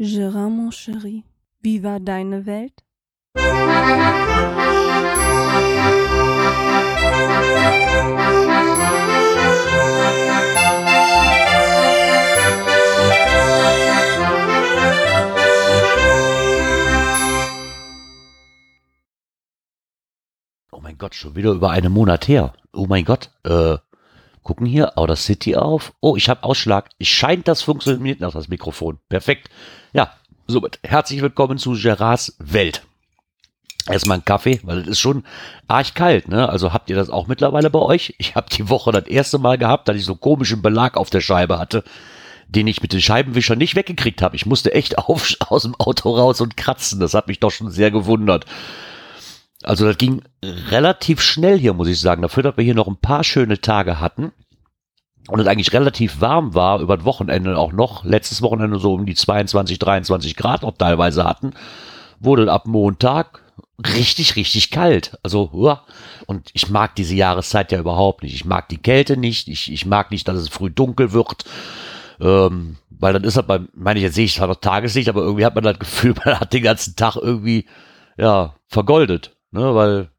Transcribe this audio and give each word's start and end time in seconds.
Gérard, 0.00 0.48
mon 0.48 0.70
chéri, 0.70 1.24
wie 1.60 1.82
war 1.82 1.98
deine 1.98 2.46
Welt? 2.46 2.84
Oh 20.70 20.80
mein 20.80 20.96
Gott, 20.96 21.16
schon 21.16 21.34
wieder 21.34 21.50
über 21.50 21.70
einen 21.70 21.92
Monat 21.92 22.28
her. 22.28 22.52
Oh 22.72 22.86
mein 22.86 23.04
Gott, 23.04 23.32
äh, 23.42 23.78
gucken 24.48 24.66
hier 24.66 24.96
Outer 24.96 25.16
City 25.16 25.56
auf. 25.56 25.92
Oh, 26.00 26.16
ich 26.16 26.30
habe 26.30 26.42
Ausschlag. 26.42 26.88
Scheint, 27.02 27.48
das 27.48 27.60
funktioniert 27.60 28.20
noch, 28.20 28.32
das 28.32 28.48
Mikrofon. 28.48 28.98
Perfekt. 29.10 29.50
Ja, 29.92 30.14
somit 30.46 30.78
herzlich 30.82 31.20
willkommen 31.20 31.58
zu 31.58 31.72
Gerards 31.72 32.34
Welt. 32.38 32.82
Erstmal 33.86 34.16
ein 34.16 34.24
Kaffee, 34.24 34.58
weil 34.62 34.78
es 34.78 34.86
ist 34.86 35.00
schon 35.00 35.24
arg 35.66 35.94
kalt, 35.94 36.28
ne? 36.28 36.48
Also 36.48 36.72
habt 36.72 36.88
ihr 36.88 36.96
das 36.96 37.10
auch 37.10 37.26
mittlerweile 37.26 37.68
bei 37.68 37.78
euch? 37.78 38.14
Ich 38.16 38.36
habe 38.36 38.48
die 38.50 38.70
Woche 38.70 38.90
das 38.90 39.06
erste 39.06 39.36
Mal 39.36 39.58
gehabt, 39.58 39.86
dass 39.86 39.96
ich 39.96 40.06
so 40.06 40.16
komischen 40.16 40.62
Belag 40.62 40.96
auf 40.96 41.10
der 41.10 41.20
Scheibe 41.20 41.58
hatte, 41.58 41.84
den 42.48 42.68
ich 42.68 42.80
mit 42.80 42.94
den 42.94 43.02
Scheibenwischer 43.02 43.54
nicht 43.54 43.76
weggekriegt 43.76 44.22
habe. 44.22 44.34
Ich 44.34 44.46
musste 44.46 44.72
echt 44.72 44.96
auf, 45.08 45.30
aus 45.40 45.64
dem 45.64 45.74
Auto 45.74 46.16
raus 46.16 46.40
und 46.40 46.56
kratzen. 46.56 47.00
Das 47.00 47.12
hat 47.12 47.28
mich 47.28 47.38
doch 47.38 47.50
schon 47.50 47.70
sehr 47.70 47.90
gewundert. 47.90 48.46
Also 49.62 49.84
das 49.84 49.98
ging 49.98 50.22
relativ 50.42 51.20
schnell 51.20 51.58
hier, 51.58 51.74
muss 51.74 51.88
ich 51.88 52.00
sagen. 52.00 52.22
Dafür, 52.22 52.44
dass 52.44 52.56
wir 52.56 52.64
hier 52.64 52.74
noch 52.74 52.86
ein 52.86 52.96
paar 52.96 53.24
schöne 53.24 53.60
Tage 53.60 54.00
hatten 54.00 54.32
und 55.28 55.40
es 55.40 55.46
eigentlich 55.46 55.72
relativ 55.72 56.20
warm 56.20 56.54
war, 56.54 56.80
über 56.80 56.96
das 56.96 57.04
Wochenende 57.04 57.56
auch 57.56 57.72
noch, 57.72 58.04
letztes 58.04 58.42
Wochenende 58.42 58.78
so 58.78 58.94
um 58.94 59.06
die 59.06 59.14
22, 59.14 59.78
23 59.78 60.36
Grad 60.36 60.62
noch 60.62 60.76
teilweise 60.76 61.24
hatten, 61.24 61.52
wurde 62.18 62.50
ab 62.50 62.66
Montag 62.66 63.42
richtig, 63.78 64.36
richtig 64.36 64.70
kalt. 64.70 65.18
Also, 65.22 65.50
uah. 65.52 65.84
und 66.26 66.50
ich 66.52 66.70
mag 66.70 66.94
diese 66.96 67.14
Jahreszeit 67.14 67.70
ja 67.72 67.78
überhaupt 67.78 68.22
nicht. 68.22 68.34
Ich 68.34 68.44
mag 68.44 68.68
die 68.68 68.78
Kälte 68.78 69.16
nicht. 69.16 69.48
Ich, 69.48 69.72
ich 69.72 69.86
mag 69.86 70.10
nicht, 70.10 70.26
dass 70.26 70.38
es 70.38 70.48
früh 70.48 70.70
dunkel 70.70 71.12
wird. 71.12 71.44
Ähm, 72.20 72.76
weil 72.90 73.12
dann 73.12 73.22
ist 73.22 73.36
er 73.36 73.44
beim, 73.44 73.68
meine 73.74 74.00
ich, 74.00 74.04
jetzt 74.04 74.16
sehe 74.16 74.24
ich 74.24 74.34
zwar 74.34 74.48
noch 74.48 74.56
Tageslicht, 74.56 75.08
aber 75.08 75.22
irgendwie 75.22 75.44
hat 75.44 75.54
man 75.54 75.62
das 75.62 75.78
Gefühl, 75.78 76.14
man 76.24 76.40
hat 76.40 76.52
den 76.52 76.62
ganzen 76.62 76.96
Tag 76.96 77.16
irgendwie, 77.16 77.66
ja, 78.16 78.54
vergoldet. 78.66 79.36
Ne, 79.50 79.74
weil 79.74 80.10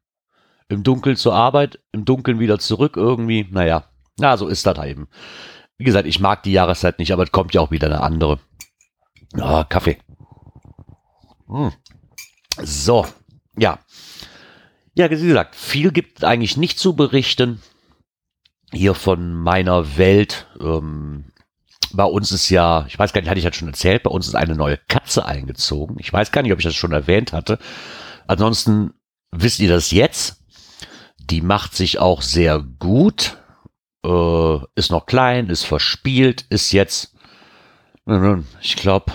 im 0.68 0.82
Dunkeln 0.82 1.16
zur 1.16 1.34
Arbeit, 1.34 1.78
im 1.92 2.04
Dunkeln 2.04 2.40
wieder 2.40 2.58
zurück 2.58 2.96
irgendwie, 2.96 3.46
naja, 3.50 3.84
ja, 4.20 4.36
so 4.36 4.48
ist 4.48 4.66
das 4.66 4.78
eben. 4.84 5.08
Wie 5.76 5.84
gesagt, 5.84 6.06
ich 6.06 6.20
mag 6.20 6.42
die 6.42 6.52
Jahreszeit 6.52 6.98
nicht, 6.98 7.12
aber 7.12 7.22
es 7.22 7.32
kommt 7.32 7.54
ja 7.54 7.60
auch 7.60 7.70
wieder 7.70 7.86
eine 7.86 8.02
andere. 8.02 8.38
Ah, 9.38 9.64
Kaffee. 9.64 9.98
Hm. 11.48 11.72
So, 12.62 13.06
ja. 13.56 13.78
Ja, 14.94 15.10
wie 15.10 15.26
gesagt, 15.26 15.54
viel 15.54 15.92
gibt 15.92 16.24
eigentlich 16.24 16.56
nicht 16.56 16.78
zu 16.78 16.94
berichten 16.94 17.62
hier 18.72 18.94
von 18.94 19.34
meiner 19.34 19.96
Welt. 19.96 20.46
Ähm, 20.60 21.26
bei 21.92 22.04
uns 22.04 22.32
ist 22.32 22.50
ja, 22.50 22.84
ich 22.86 22.98
weiß 22.98 23.12
gar 23.12 23.20
nicht, 23.20 23.30
hatte 23.30 23.38
ich 23.38 23.44
das 23.44 23.56
schon 23.56 23.68
erzählt, 23.68 24.02
bei 24.02 24.10
uns 24.10 24.28
ist 24.28 24.34
eine 24.34 24.54
neue 24.54 24.78
Katze 24.88 25.24
eingezogen. 25.24 25.96
Ich 25.98 26.12
weiß 26.12 26.30
gar 26.30 26.42
nicht, 26.42 26.52
ob 26.52 26.58
ich 26.58 26.64
das 26.64 26.74
schon 26.74 26.92
erwähnt 26.92 27.32
hatte. 27.32 27.58
Ansonsten 28.26 28.92
wisst 29.32 29.58
ihr 29.60 29.68
das 29.68 29.90
jetzt? 29.90 30.44
Die 31.18 31.40
macht 31.40 31.74
sich 31.74 31.98
auch 31.98 32.22
sehr 32.22 32.60
gut, 32.60 33.38
äh, 34.04 34.58
ist 34.74 34.90
noch 34.90 35.06
klein, 35.06 35.48
ist 35.48 35.64
verspielt, 35.64 36.44
ist 36.48 36.72
jetzt, 36.72 37.14
ich 38.60 38.76
glaube, 38.76 39.12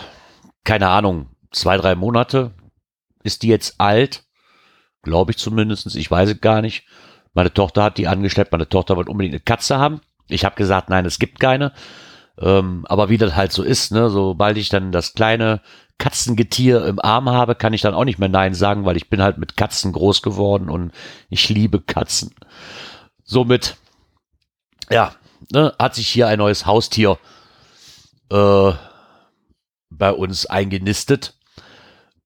keine 0.63 0.89
Ahnung, 0.89 1.29
zwei, 1.51 1.77
drei 1.77 1.95
Monate 1.95 2.51
ist 3.23 3.43
die 3.43 3.47
jetzt 3.47 3.79
alt, 3.79 4.23
glaube 5.01 5.31
ich 5.31 5.37
zumindest, 5.37 5.95
ich 5.95 6.11
weiß 6.11 6.29
es 6.29 6.41
gar 6.41 6.61
nicht. 6.61 6.85
Meine 7.33 7.53
Tochter 7.53 7.83
hat 7.83 7.97
die 7.97 8.07
angeschleppt, 8.07 8.51
meine 8.51 8.69
Tochter 8.69 8.95
wollte 8.95 9.11
unbedingt 9.11 9.33
eine 9.33 9.41
Katze 9.41 9.77
haben. 9.77 10.01
Ich 10.27 10.45
habe 10.45 10.55
gesagt, 10.55 10.89
nein, 10.89 11.05
es 11.05 11.19
gibt 11.19 11.39
keine. 11.39 11.73
Ähm, 12.39 12.85
aber 12.87 13.09
wie 13.09 13.17
das 13.17 13.35
halt 13.35 13.51
so 13.51 13.63
ist, 13.63 13.91
ne, 13.91 14.09
sobald 14.09 14.57
ich 14.57 14.69
dann 14.69 14.91
das 14.91 15.13
kleine 15.13 15.61
Katzengetier 15.97 16.85
im 16.85 16.99
Arm 16.99 17.29
habe, 17.29 17.55
kann 17.55 17.73
ich 17.73 17.81
dann 17.81 17.93
auch 17.93 18.03
nicht 18.03 18.19
mehr 18.19 18.29
Nein 18.29 18.53
sagen, 18.53 18.85
weil 18.85 18.97
ich 18.97 19.09
bin 19.09 19.21
halt 19.21 19.37
mit 19.37 19.55
Katzen 19.55 19.93
groß 19.93 20.21
geworden 20.21 20.69
und 20.69 20.91
ich 21.29 21.47
liebe 21.49 21.79
Katzen. 21.79 22.33
Somit, 23.23 23.77
ja, 24.89 25.13
ne, 25.51 25.73
hat 25.79 25.95
sich 25.95 26.07
hier 26.07 26.27
ein 26.27 26.39
neues 26.39 26.65
Haustier 26.65 27.17
äh, 28.31 28.71
bei 29.89 30.11
uns 30.11 30.45
eingenistet. 30.45 31.35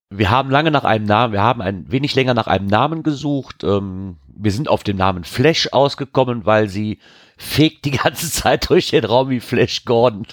Wir 0.10 0.32
haben 0.32 0.50
lange 0.50 0.72
nach 0.72 0.86
einem 0.86 1.06
Namen, 1.06 1.34
wir 1.34 1.42
haben 1.42 1.62
ein 1.62 1.92
wenig 1.92 2.16
länger 2.16 2.34
nach 2.34 2.48
einem 2.48 2.68
Namen 2.68 3.04
gesucht. 3.04 3.64
Ähm, 3.64 4.18
wir 4.28 4.52
sind 4.52 4.68
auf 4.68 4.84
den 4.84 4.98
Namen 4.98 5.24
Flash 5.24 5.70
ausgekommen, 5.72 6.46
weil 6.46 6.70
sie 6.70 7.00
fegt 7.38 7.86
die 7.86 7.92
ganze 8.04 8.32
Zeit 8.32 8.70
durch 8.70 8.90
den 8.90 9.06
Raum 9.06 9.30
wie 9.30 9.40
Flash 9.40 9.86
Gordon. 9.86 10.26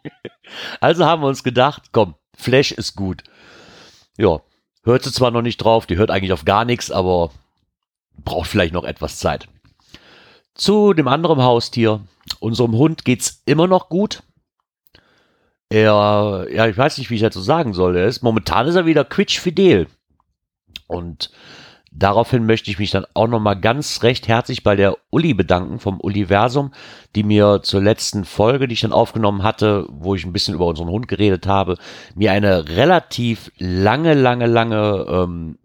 also 0.80 1.04
haben 1.04 1.22
wir 1.22 1.28
uns 1.28 1.42
gedacht, 1.42 1.90
komm, 1.92 2.14
Flash 2.36 2.72
ist 2.72 2.94
gut. 2.94 3.24
Ja, 4.16 4.40
hört 4.84 5.04
sie 5.04 5.12
zwar 5.12 5.30
noch 5.30 5.42
nicht 5.42 5.58
drauf, 5.58 5.86
die 5.86 5.96
hört 5.96 6.10
eigentlich 6.10 6.32
auf 6.32 6.44
gar 6.44 6.64
nichts, 6.64 6.90
aber 6.90 7.30
braucht 8.16 8.48
vielleicht 8.48 8.74
noch 8.74 8.84
etwas 8.84 9.18
Zeit. 9.18 9.48
Zu 10.58 10.92
dem 10.92 11.08
anderen 11.08 11.42
Haustier. 11.42 12.00
Unserem 12.40 12.74
Hund 12.76 13.06
geht's 13.06 13.42
immer 13.46 13.66
noch 13.66 13.88
gut. 13.88 14.22
Er, 15.70 16.46
ja, 16.52 16.66
ich 16.66 16.76
weiß 16.76 16.98
nicht, 16.98 17.08
wie 17.10 17.14
ich 17.14 17.32
so 17.32 17.40
sagen 17.40 17.72
soll. 17.72 17.96
Er 17.96 18.06
ist, 18.06 18.22
momentan 18.22 18.66
ist 18.66 18.74
er 18.74 18.84
wieder 18.84 19.04
quietschfidel. 19.04 19.86
Und 20.86 21.30
Daraufhin 21.90 22.46
möchte 22.46 22.70
ich 22.70 22.78
mich 22.78 22.90
dann 22.90 23.06
auch 23.14 23.26
nochmal 23.26 23.58
ganz 23.58 24.02
recht 24.02 24.28
herzlich 24.28 24.62
bei 24.62 24.76
der 24.76 24.98
Uli 25.10 25.34
bedanken 25.34 25.80
vom 25.80 25.98
Universum, 25.98 26.72
die 27.16 27.24
mir 27.24 27.60
zur 27.62 27.82
letzten 27.82 28.24
Folge, 28.24 28.68
die 28.68 28.74
ich 28.74 28.82
dann 28.82 28.92
aufgenommen 28.92 29.42
hatte, 29.42 29.86
wo 29.88 30.14
ich 30.14 30.24
ein 30.24 30.32
bisschen 30.32 30.54
über 30.54 30.66
unseren 30.66 30.90
Hund 30.90 31.08
geredet 31.08 31.46
habe, 31.46 31.76
mir 32.14 32.32
eine 32.32 32.68
relativ 32.68 33.50
lange, 33.58 34.14
lange, 34.14 34.46
lange 34.46 35.06
ähm, 35.08 35.58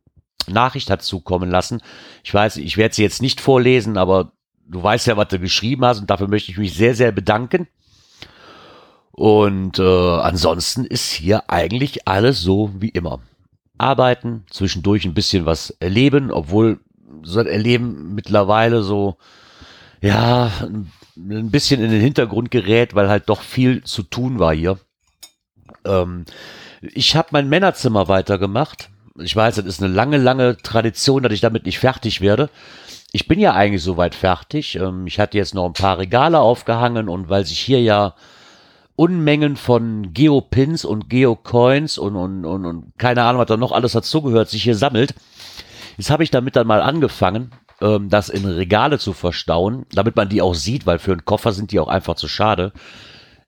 Nachricht 0.48 0.90
hat 0.90 1.04
zukommen 1.04 1.52
lassen. 1.52 1.82
Ich 2.24 2.34
weiß, 2.34 2.58
ich 2.58 2.78
werde 2.78 2.96
sie 2.96 3.04
jetzt 3.04 3.22
nicht 3.22 3.40
vorlesen, 3.40 3.98
aber 3.98 4.32
du 4.68 4.82
weißt 4.82 5.08
ja, 5.08 5.18
was 5.18 5.28
du 5.30 5.40
geschrieben 5.40 5.86
hast 5.86 6.00
und 6.00 6.10
dafür 6.10 6.28
möchte 6.28 6.52
ich 6.52 6.58
mich 6.58 6.74
sehr, 6.74 6.96
sehr 6.96 7.12
bedanken. 7.12 7.68
Und 9.12 9.78
äh, 9.78 9.84
ansonsten 10.20 10.86
ist 10.86 11.12
hier 11.12 11.50
eigentlich 11.50 12.08
alles 12.08 12.42
so 12.42 12.72
wie 12.80 12.90
immer 12.90 13.20
arbeiten, 13.78 14.46
zwischendurch 14.50 15.06
ein 15.06 15.14
bisschen 15.14 15.46
was 15.46 15.72
erleben, 15.80 16.32
obwohl 16.32 16.80
so 17.22 17.40
ein 17.40 17.48
Erleben 17.48 18.16
mittlerweile 18.16 18.82
so, 18.82 19.18
ja, 20.02 20.52
ein 21.16 21.52
bisschen 21.52 21.82
in 21.82 21.92
den 21.92 22.02
Hintergrund 22.02 22.50
gerät, 22.50 22.96
weil 22.96 23.10
halt 23.10 23.30
doch 23.30 23.42
viel 23.42 23.84
zu 23.84 24.04
tun 24.04 24.40
war 24.40 24.54
hier. 24.54 24.80
Ähm, 25.86 26.26
ich 26.82 27.16
habe 27.16 27.30
mein 27.32 27.50
Männerzimmer 27.50 28.08
weitergemacht. 28.08 28.90
Ich 29.20 29.36
weiß, 29.36 29.56
das 29.56 29.66
ist 29.66 29.84
eine 29.84 29.94
lange, 29.94 30.18
lange 30.18 30.58
Tradition, 30.58 31.24
dass 31.24 31.34
ich 31.34 31.42
damit 31.42 31.66
nicht 31.66 31.80
fertig 31.80 32.20
werde. 32.20 32.50
Ich 33.16 33.28
bin 33.28 33.40
ja 33.40 33.54
eigentlich 33.54 33.84
soweit 33.84 34.16
fertig. 34.16 34.76
Ähm, 34.76 35.06
ich 35.06 35.20
hatte 35.20 35.38
jetzt 35.38 35.54
noch 35.54 35.68
ein 35.68 35.74
paar 35.74 36.00
Regale 36.00 36.40
aufgehangen 36.40 37.08
und 37.08 37.30
weil 37.30 37.46
sich 37.46 37.60
hier 37.60 37.80
ja 37.80 38.16
Unmengen 38.96 39.56
von 39.56 40.14
Geopins 40.14 40.84
und 40.84 41.10
Geocoins 41.10 42.00
und, 42.00 42.16
und, 42.16 42.44
und, 42.44 42.66
und 42.66 42.98
keine 42.98 43.24
Ahnung, 43.24 43.40
was 43.40 43.48
da 43.48 43.56
noch 43.56 43.72
alles 43.72 43.92
dazugehört, 43.92 44.50
sich 44.50 44.64
hier 44.64 44.76
sammelt. 44.76 45.14
Jetzt 45.98 46.10
habe 46.10 46.24
ich 46.24 46.32
damit 46.32 46.56
dann 46.56 46.66
mal 46.66 46.82
angefangen, 46.82 47.52
ähm, 47.82 48.10
das 48.10 48.30
in 48.30 48.46
Regale 48.46 48.98
zu 48.98 49.14
verstauen, 49.14 49.86
damit 49.92 50.16
man 50.16 50.30
die 50.30 50.42
auch 50.42 50.56
sieht, 50.56 50.88
weil 50.88 50.98
für 50.98 51.12
einen 51.12 51.24
Koffer 51.24 51.54
sind 51.54 51.72
die 51.72 51.80
auch 51.80 51.90
einfach 51.90 52.16
zu 52.16 52.28
schade. 52.28 52.74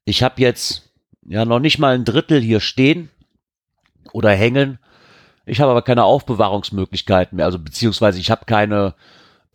Ich 0.04 0.22
habe 0.22 0.42
jetzt 0.42 0.92
ja 1.28 1.44
noch 1.44 1.60
nicht 1.60 1.80
mal 1.80 1.96
ein 1.96 2.06
Drittel 2.06 2.40
hier 2.40 2.60
stehen 2.60 3.10
oder 4.14 4.30
hängen. 4.30 4.78
Ich 5.48 5.60
habe 5.60 5.72
aber 5.72 5.82
keine 5.82 6.04
Aufbewahrungsmöglichkeiten 6.04 7.38
mehr, 7.38 7.48
also 7.48 7.58
beziehungsweise 7.58 8.20
ich 8.20 8.30
habe 8.30 8.46
keine 8.46 8.94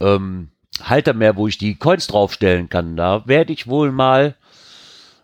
ähm, 0.01 0.51
Halter 0.83 1.13
mehr, 1.15 1.37
wo 1.37 1.47
ich 1.47 1.59
die 1.59 1.77
Coins 1.77 2.07
draufstellen 2.07 2.69
kann. 2.69 2.97
Da 2.97 3.27
werde 3.27 3.53
ich 3.53 3.67
wohl 3.67 3.93
mal 3.93 4.37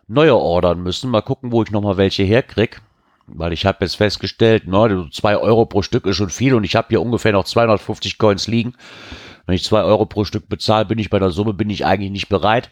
neue 0.07 0.37
ordern 0.37 0.83
müssen. 0.83 1.11
Mal 1.11 1.23
gucken, 1.23 1.53
wo 1.53 1.63
ich 1.63 1.71
nochmal 1.71 1.97
welche 1.97 2.23
herkrieg. 2.23 2.83
Weil 3.27 3.53
ich 3.53 3.67
habe 3.67 3.79
jetzt 3.81 3.97
festgestellt, 3.97 4.69
ne, 4.69 5.09
zwei 5.13 5.37
Euro 5.37 5.67
pro 5.67 5.83
Stück 5.83 6.07
ist 6.07 6.17
schon 6.17 6.31
viel 6.31 6.55
und 6.55 6.63
ich 6.63 6.77
habe 6.77 6.89
hier 6.91 7.03
ungefähr 7.03 7.33
noch 7.33 7.45
250 7.45 8.19
Coins 8.19 8.47
liegen. 8.47 8.75
Wenn 9.47 9.57
ich 9.57 9.65
zwei 9.65 9.83
Euro 9.83 10.07
pro 10.07 10.25
Stück 10.25 10.49
bezahle, 10.49 10.85
bin 10.85 10.99
ich 10.99 11.11
bei 11.11 11.19
der 11.19 11.31
Summe, 11.31 11.53
bin 11.53 11.71
ich 11.71 11.85
eigentlich 11.85 12.13
nicht 12.13 12.29
bereit. 12.29 12.71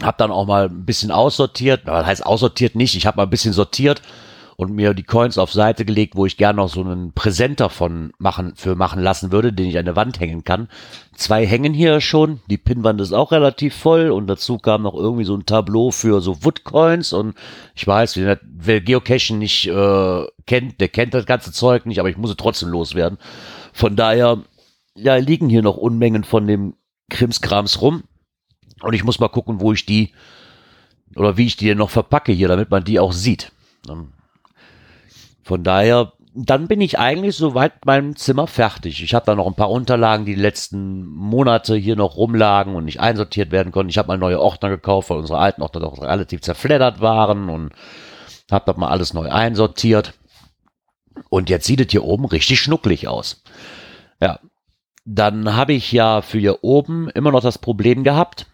Hab 0.00 0.16
dann 0.16 0.30
auch 0.30 0.46
mal 0.46 0.66
ein 0.66 0.86
bisschen 0.86 1.10
aussortiert. 1.10 1.82
Das 1.86 2.06
heißt 2.06 2.24
aussortiert 2.24 2.74
nicht. 2.74 2.94
Ich 2.94 3.06
habe 3.06 3.18
mal 3.18 3.24
ein 3.24 3.30
bisschen 3.30 3.52
sortiert 3.52 4.00
und 4.56 4.72
mir 4.72 4.94
die 4.94 5.02
Coins 5.02 5.38
auf 5.38 5.52
Seite 5.52 5.84
gelegt, 5.84 6.16
wo 6.16 6.26
ich 6.26 6.36
gerne 6.36 6.56
noch 6.56 6.68
so 6.68 6.80
einen 6.80 7.12
Präsenter 7.12 7.70
von 7.70 8.12
machen, 8.18 8.54
für 8.56 8.74
machen 8.74 9.02
lassen 9.02 9.32
würde, 9.32 9.52
den 9.52 9.66
ich 9.66 9.78
an 9.78 9.84
der 9.84 9.96
Wand 9.96 10.20
hängen 10.20 10.44
kann. 10.44 10.68
Zwei 11.14 11.46
hängen 11.46 11.74
hier 11.74 12.00
schon, 12.00 12.40
die 12.48 12.58
Pinnwand 12.58 13.00
ist 13.00 13.12
auch 13.12 13.32
relativ 13.32 13.74
voll 13.74 14.10
und 14.10 14.26
dazu 14.26 14.58
kam 14.58 14.82
noch 14.82 14.94
irgendwie 14.94 15.24
so 15.24 15.36
ein 15.36 15.46
Tableau 15.46 15.90
für 15.90 16.20
so 16.20 16.44
Woodcoins 16.44 17.12
und 17.12 17.34
ich 17.74 17.86
weiß, 17.86 18.16
wer, 18.16 18.80
Geocachen 18.80 19.38
nicht 19.38 19.66
äh, 19.66 20.24
kennt, 20.46 20.80
der 20.80 20.88
kennt 20.88 21.14
das 21.14 21.26
ganze 21.26 21.52
Zeug 21.52 21.86
nicht, 21.86 21.98
aber 21.98 22.10
ich 22.10 22.16
muss 22.16 22.30
es 22.30 22.36
trotzdem 22.36 22.68
loswerden. 22.68 23.18
Von 23.72 23.96
daher, 23.96 24.42
ja, 24.96 25.16
liegen 25.16 25.48
hier 25.48 25.62
noch 25.62 25.76
Unmengen 25.76 26.24
von 26.24 26.46
dem 26.46 26.74
Krimskrams 27.10 27.80
rum 27.80 28.04
und 28.82 28.94
ich 28.94 29.04
muss 29.04 29.18
mal 29.18 29.28
gucken, 29.28 29.60
wo 29.60 29.72
ich 29.72 29.86
die 29.86 30.12
oder 31.16 31.36
wie 31.36 31.46
ich 31.46 31.56
die 31.56 31.66
denn 31.66 31.78
noch 31.78 31.90
verpacke 31.90 32.32
hier, 32.32 32.48
damit 32.48 32.70
man 32.70 32.84
die 32.84 32.98
auch 32.98 33.12
sieht. 33.12 33.52
Von 35.44 35.62
daher, 35.62 36.12
dann 36.34 36.66
bin 36.66 36.80
ich 36.80 36.98
eigentlich 36.98 37.36
soweit 37.36 37.84
meinem 37.84 38.16
Zimmer 38.16 38.46
fertig. 38.46 39.02
Ich 39.02 39.14
habe 39.14 39.26
da 39.26 39.34
noch 39.34 39.46
ein 39.46 39.54
paar 39.54 39.70
Unterlagen, 39.70 40.24
die, 40.24 40.34
die 40.34 40.40
letzten 40.40 41.06
Monate 41.06 41.76
hier 41.76 41.94
noch 41.94 42.16
rumlagen 42.16 42.74
und 42.74 42.86
nicht 42.86 42.98
einsortiert 42.98 43.52
werden 43.52 43.70
konnten. 43.70 43.90
Ich 43.90 43.98
habe 43.98 44.08
mal 44.08 44.18
neue 44.18 44.40
Ordner 44.40 44.70
gekauft, 44.70 45.10
weil 45.10 45.18
unsere 45.18 45.38
alten 45.38 45.62
Ordner 45.62 45.82
doch 45.82 46.02
relativ 46.02 46.40
zerfleddert 46.40 47.00
waren 47.00 47.48
und 47.48 47.72
habe 48.50 48.72
da 48.72 48.78
mal 48.78 48.88
alles 48.88 49.14
neu 49.14 49.30
einsortiert. 49.30 50.14
Und 51.28 51.50
jetzt 51.50 51.66
sieht 51.66 51.80
es 51.80 51.92
hier 51.92 52.04
oben 52.04 52.24
richtig 52.24 52.58
schnucklig 52.58 53.06
aus. 53.06 53.42
Ja, 54.20 54.40
dann 55.04 55.54
habe 55.54 55.74
ich 55.74 55.92
ja 55.92 56.22
für 56.22 56.38
hier 56.38 56.64
oben 56.64 57.10
immer 57.10 57.30
noch 57.30 57.42
das 57.42 57.58
Problem 57.58 58.02
gehabt, 58.02 58.46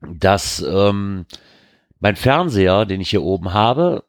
dass 0.00 0.64
ähm, 0.66 1.26
mein 2.00 2.16
Fernseher, 2.16 2.86
den 2.86 3.00
ich 3.00 3.10
hier 3.10 3.22
oben 3.22 3.52
habe, 3.52 4.04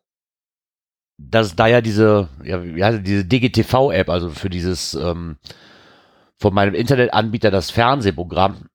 dass 1.17 1.55
da 1.55 1.67
ja 1.67 1.81
diese, 1.81 2.29
ja, 2.43 2.61
ja 2.61 2.97
diese 2.97 3.25
DGTV-App, 3.25 4.09
also 4.09 4.29
für 4.29 4.49
dieses 4.49 4.93
ähm, 4.95 5.37
von 6.37 6.53
meinem 6.53 6.75
Internetanbieter 6.75 7.51
das 7.51 7.71
Fernsehprogramm, 7.71 8.69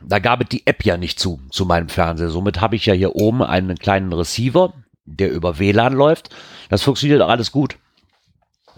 da 0.00 0.18
gab 0.18 0.40
es 0.42 0.48
die 0.48 0.66
App 0.66 0.84
ja 0.84 0.96
nicht 0.96 1.20
zu, 1.20 1.40
zu 1.50 1.66
meinem 1.66 1.88
Fernseher. 1.88 2.30
Somit 2.30 2.60
habe 2.60 2.76
ich 2.76 2.86
ja 2.86 2.94
hier 2.94 3.16
oben 3.16 3.42
einen 3.42 3.76
kleinen 3.76 4.12
Receiver, 4.12 4.72
der 5.04 5.30
über 5.30 5.58
WLAN 5.58 5.92
läuft. 5.92 6.34
Das 6.68 6.82
funktioniert 6.82 7.20
auch 7.20 7.28
alles 7.28 7.52
gut. 7.52 7.76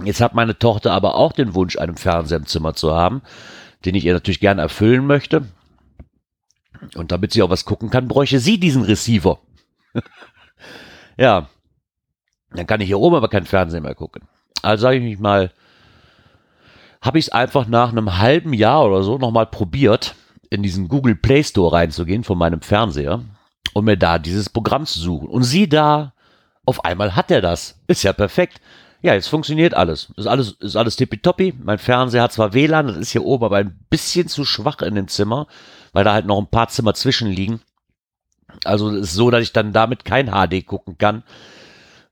Jetzt 0.04 0.20
hat 0.20 0.34
meine 0.34 0.58
Tochter 0.58 0.92
aber 0.92 1.14
auch 1.14 1.32
den 1.32 1.54
Wunsch, 1.54 1.76
einen 1.78 1.96
Fernseher 1.96 2.38
im 2.38 2.46
Zimmer 2.46 2.74
zu 2.74 2.94
haben, 2.94 3.22
den 3.84 3.94
ich 3.94 4.04
ihr 4.04 4.14
natürlich 4.14 4.40
gerne 4.40 4.62
erfüllen 4.62 5.06
möchte. 5.06 5.46
Und 6.94 7.12
damit 7.12 7.32
sie 7.32 7.42
auch 7.42 7.50
was 7.50 7.66
gucken 7.66 7.90
kann, 7.90 8.08
bräuchte 8.08 8.40
sie 8.40 8.58
diesen 8.58 8.82
Receiver. 8.82 9.38
ja, 11.18 11.48
dann 12.52 12.66
kann 12.66 12.80
ich 12.80 12.86
hier 12.86 12.98
oben 12.98 13.16
aber 13.16 13.28
kein 13.28 13.46
Fernsehen 13.46 13.82
mehr 13.82 13.94
gucken. 13.94 14.22
Also 14.62 14.82
sage 14.82 14.96
ich 14.96 15.02
mich 15.02 15.18
mal, 15.18 15.50
habe 17.00 17.18
ich 17.18 17.26
es 17.26 17.32
einfach 17.32 17.66
nach 17.66 17.90
einem 17.90 18.18
halben 18.18 18.52
Jahr 18.52 18.84
oder 18.84 19.02
so 19.02 19.18
nochmal 19.18 19.46
probiert, 19.46 20.14
in 20.50 20.62
diesen 20.62 20.88
Google 20.88 21.14
Play 21.14 21.44
Store 21.44 21.72
reinzugehen 21.72 22.24
von 22.24 22.36
meinem 22.36 22.60
Fernseher 22.60 23.22
und 23.72 23.84
mir 23.84 23.96
da 23.96 24.18
dieses 24.18 24.50
Programm 24.50 24.84
zu 24.84 24.98
suchen. 24.98 25.28
Und 25.28 25.44
sieh 25.44 25.68
da, 25.68 26.12
auf 26.66 26.84
einmal 26.84 27.14
hat 27.16 27.30
er 27.30 27.40
das. 27.40 27.80
Ist 27.86 28.02
ja 28.02 28.12
perfekt. 28.12 28.60
Ja, 29.02 29.14
jetzt 29.14 29.28
funktioniert 29.28 29.74
alles. 29.74 30.12
Ist 30.16 30.26
alles, 30.26 30.52
ist 30.52 30.76
alles 30.76 30.96
tippitoppi. 30.96 31.54
Mein 31.62 31.78
Fernseher 31.78 32.22
hat 32.22 32.32
zwar 32.32 32.52
WLAN, 32.52 32.88
das 32.88 32.96
ist 32.96 33.12
hier 33.12 33.24
oben 33.24 33.44
aber 33.44 33.56
ein 33.56 33.78
bisschen 33.88 34.28
zu 34.28 34.44
schwach 34.44 34.82
in 34.82 34.94
dem 34.94 35.08
Zimmer, 35.08 35.46
weil 35.92 36.04
da 36.04 36.12
halt 36.12 36.26
noch 36.26 36.38
ein 36.38 36.50
paar 36.50 36.68
Zimmer 36.68 36.92
zwischen 36.92 37.28
liegen. 37.28 37.60
Also 38.64 38.90
ist 38.90 39.14
so, 39.14 39.30
dass 39.30 39.42
ich 39.42 39.52
dann 39.52 39.72
damit 39.72 40.04
kein 40.04 40.26
HD 40.26 40.66
gucken 40.66 40.98
kann. 40.98 41.22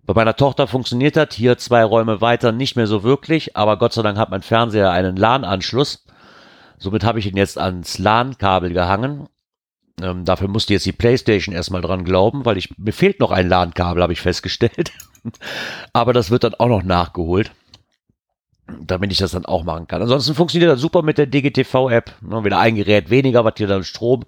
Bei 0.09 0.15
meiner 0.15 0.37
Tochter 0.37 0.67
funktioniert 0.67 1.17
das 1.17 1.35
hier 1.35 1.59
zwei 1.59 1.85
Räume 1.85 2.23
weiter 2.23 2.51
nicht 2.51 2.77
mehr 2.77 2.87
so 2.87 3.03
wirklich, 3.03 3.59
aber 3.59 3.77
Gott 3.77 3.93
sei 3.93 4.01
Dank 4.01 4.17
hat 4.17 4.31
mein 4.31 4.41
Fernseher 4.41 4.91
einen 4.91 5.17
LAN-Anschluss. 5.17 6.07
Somit 6.79 7.05
habe 7.05 7.19
ich 7.19 7.27
ihn 7.27 7.37
jetzt 7.37 7.59
ans 7.59 7.99
LAN-Kabel 7.99 8.73
gehangen. 8.73 9.29
Ähm, 10.01 10.25
dafür 10.25 10.49
musste 10.49 10.73
jetzt 10.73 10.87
die 10.87 10.93
Playstation 10.93 11.55
erstmal 11.55 11.83
dran 11.83 12.05
glauben, 12.05 12.47
weil 12.47 12.57
ich, 12.57 12.71
mir 12.79 12.95
fehlt 12.95 13.21
noch 13.21 13.31
ein 13.31 13.51
LAN-Kabel, 13.51 14.03
habe 14.03 14.15
ich 14.15 14.23
festgestellt. 14.23 14.93
aber 15.93 16.15
das 16.15 16.31
wird 16.31 16.43
dann 16.43 16.55
auch 16.55 16.69
noch 16.69 16.85
nachgeholt, 16.85 17.53
damit 18.81 19.13
ich 19.13 19.19
das 19.19 19.33
dann 19.33 19.45
auch 19.45 19.63
machen 19.63 19.89
kann. 19.89 20.01
Ansonsten 20.01 20.35
funktioniert 20.35 20.73
das 20.73 20.81
super 20.81 21.03
mit 21.03 21.19
der 21.19 21.27
DGTV-App. 21.27 22.15
Ne, 22.23 22.45
wieder 22.45 22.61
ein 22.61 22.77
Gerät 22.77 23.11
weniger, 23.11 23.45
was 23.45 23.57
hier 23.59 23.67
dann 23.67 23.85
Strom 23.85 24.25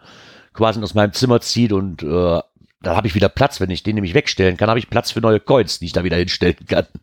quasi 0.52 0.82
aus 0.82 0.92
meinem 0.92 1.14
Zimmer 1.14 1.40
zieht 1.40 1.72
und 1.72 2.02
äh, 2.02 2.40
da 2.82 2.96
habe 2.96 3.06
ich 3.06 3.14
wieder 3.14 3.28
Platz, 3.28 3.60
wenn 3.60 3.70
ich 3.70 3.82
den 3.82 3.94
nämlich 3.94 4.14
wegstellen 4.14 4.56
kann, 4.56 4.68
habe 4.68 4.78
ich 4.78 4.90
Platz 4.90 5.10
für 5.10 5.20
neue 5.20 5.40
Coins, 5.40 5.78
die 5.78 5.86
ich 5.86 5.92
da 5.92 6.04
wieder 6.04 6.16
hinstellen 6.16 6.56
kann. 6.66 6.86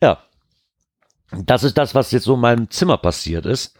Ja. 0.00 0.22
Das 1.32 1.64
ist 1.64 1.76
das, 1.76 1.94
was 1.94 2.12
jetzt 2.12 2.24
so 2.24 2.34
in 2.34 2.40
meinem 2.40 2.70
Zimmer 2.70 2.96
passiert 2.98 3.44
ist. 3.46 3.76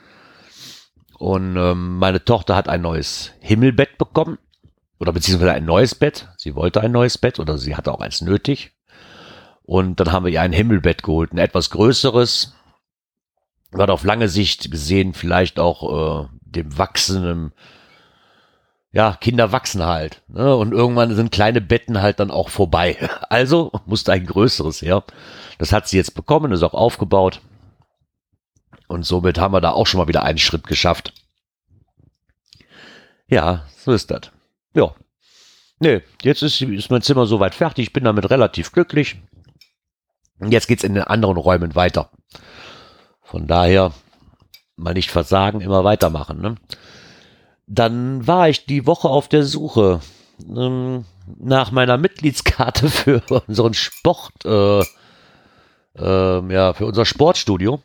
Und 1.17 1.57
ähm, 1.57 1.97
meine 1.99 2.25
Tochter 2.25 2.57
hat 2.57 2.69
ein 2.69 2.83
neues 2.83 3.33
Himmelbett 3.41 3.99
bekommen. 3.99 4.37
Oder 4.99 5.13
beziehungsweise 5.13 5.53
ein 5.53 5.65
neues 5.65 5.95
Bett. 5.95 6.29
Sie 6.37 6.57
wollte 6.57 6.81
ein 6.81 6.91
neues 6.91 7.19
Bett 7.19 7.39
oder 7.39 7.57
sie 7.57 7.77
hatte 7.77 7.93
auch 7.93 8.01
eins 8.01 8.21
nötig. 8.21 8.73
Und 9.63 10.01
dann 10.01 10.11
haben 10.11 10.25
wir 10.25 10.33
ihr 10.33 10.43
ein 10.43 10.53
Himmelbett 10.53 11.05
geholt. 11.05 11.33
Ein 11.33 11.39
etwas 11.39 11.71
größeres. 11.71 12.55
Wird 13.71 13.91
auf 13.91 14.03
lange 14.03 14.29
Sicht 14.29 14.71
gesehen 14.71 15.15
vielleicht 15.15 15.61
auch 15.61 16.25
äh, 16.25 16.29
dem 16.43 16.77
wachsenden 16.77 17.53
ja, 18.91 19.17
Kinder 19.21 19.53
wachsen 19.53 19.85
halt. 19.85 20.23
Ne? 20.29 20.57
Und 20.57 20.73
irgendwann 20.73 21.15
sind 21.15 21.33
kleine 21.33 21.61
Betten 21.61 22.01
halt 22.01 22.21
dann 22.21 22.31
auch 22.31 22.49
vorbei. 22.49 22.97
Also 23.29 23.73
musste 23.85 24.13
ein 24.13 24.27
größeres 24.27 24.81
her. 24.81 25.05
Das 25.59 25.73
hat 25.73 25.87
sie 25.87 25.99
jetzt 25.99 26.15
bekommen, 26.15 26.53
ist 26.53 26.63
auch 26.63 26.75
aufgebaut. 26.75 27.43
Und 28.87 29.05
somit 29.05 29.39
haben 29.39 29.53
wir 29.53 29.61
da 29.61 29.73
auch 29.73 29.87
schon 29.87 29.99
mal 29.99 30.09
wieder 30.09 30.23
einen 30.23 30.39
Schritt 30.39 30.67
geschafft. 30.67 31.13
Ja, 33.27 33.67
so 33.77 33.93
ist 33.93 34.11
das. 34.11 34.33
Ja. 34.75 34.95
Nee, 35.79 36.03
jetzt 36.23 36.43
ist, 36.43 36.63
ist 36.63 36.91
mein 36.91 37.03
Zimmer 37.03 37.27
soweit 37.27 37.55
fertig. 37.55 37.89
Ich 37.89 37.93
bin 37.93 38.05
damit 38.05 38.31
relativ 38.31 38.73
glücklich. 38.73 39.17
Und 40.41 40.53
jetzt 40.53 40.67
geht's 40.67 40.85
in 40.85 40.95
den 40.95 41.05
anderen 41.05 41.37
Räumen 41.37 41.75
weiter. 41.75 42.11
Von 43.23 43.47
daher 43.47 43.93
mal 44.77 44.95
nicht 44.95 45.11
versagen, 45.11 45.61
immer 45.61 45.85
weitermachen. 45.85 46.41
Ne? 46.41 46.55
Dann 47.69 48.27
war 48.27 48.49
ich 48.49 48.65
die 48.65 48.87
Woche 48.87 49.09
auf 49.09 49.29
der 49.29 49.45
Suche 49.45 50.01
ähm, 50.49 51.05
nach 51.39 51.71
meiner 51.71 51.99
Mitgliedskarte 51.99 52.89
für 52.91 53.23
unseren 53.47 53.75
Sport, 53.75 54.33
äh, 54.45 54.81
äh, 55.99 56.53
ja, 56.53 56.73
für 56.73 56.87
unser 56.87 57.05
Sportstudio. 57.05 57.83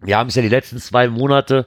Wir 0.00 0.18
haben 0.18 0.28
es 0.28 0.34
ja 0.34 0.42
die 0.42 0.48
letzten 0.48 0.78
zwei 0.78 1.08
Monate 1.08 1.66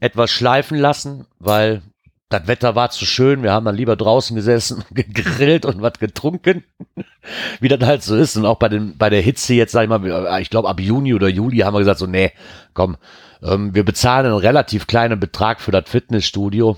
etwas 0.00 0.30
schleifen 0.30 0.78
lassen, 0.78 1.26
weil 1.38 1.82
das 2.28 2.46
Wetter 2.46 2.74
war 2.74 2.90
zu 2.90 3.06
schön. 3.06 3.42
Wir 3.42 3.52
haben 3.52 3.64
dann 3.64 3.76
lieber 3.76 3.96
draußen 3.96 4.36
gesessen, 4.36 4.84
gegrillt 4.90 5.64
und 5.64 5.80
was 5.80 5.94
getrunken, 5.98 6.64
wie 7.60 7.68
das 7.68 7.80
halt 7.86 8.02
so 8.02 8.16
ist. 8.16 8.36
Und 8.36 8.46
auch 8.46 8.58
bei, 8.58 8.68
den, 8.68 8.98
bei 8.98 9.10
der 9.10 9.22
Hitze 9.22 9.54
jetzt, 9.54 9.72
sag 9.72 9.84
ich 9.84 9.88
mal, 9.88 10.40
ich 10.40 10.50
glaube 10.50 10.68
ab 10.68 10.80
Juni 10.80 11.14
oder 11.14 11.28
Juli 11.28 11.58
haben 11.58 11.74
wir 11.74 11.80
gesagt, 11.80 11.98
so, 11.98 12.06
nee, 12.06 12.32
komm, 12.74 12.96
ähm, 13.42 13.74
wir 13.74 13.84
bezahlen 13.84 14.26
einen 14.26 14.36
relativ 14.36 14.86
kleinen 14.86 15.20
Betrag 15.20 15.60
für 15.60 15.72
das 15.72 15.88
Fitnessstudio. 15.88 16.76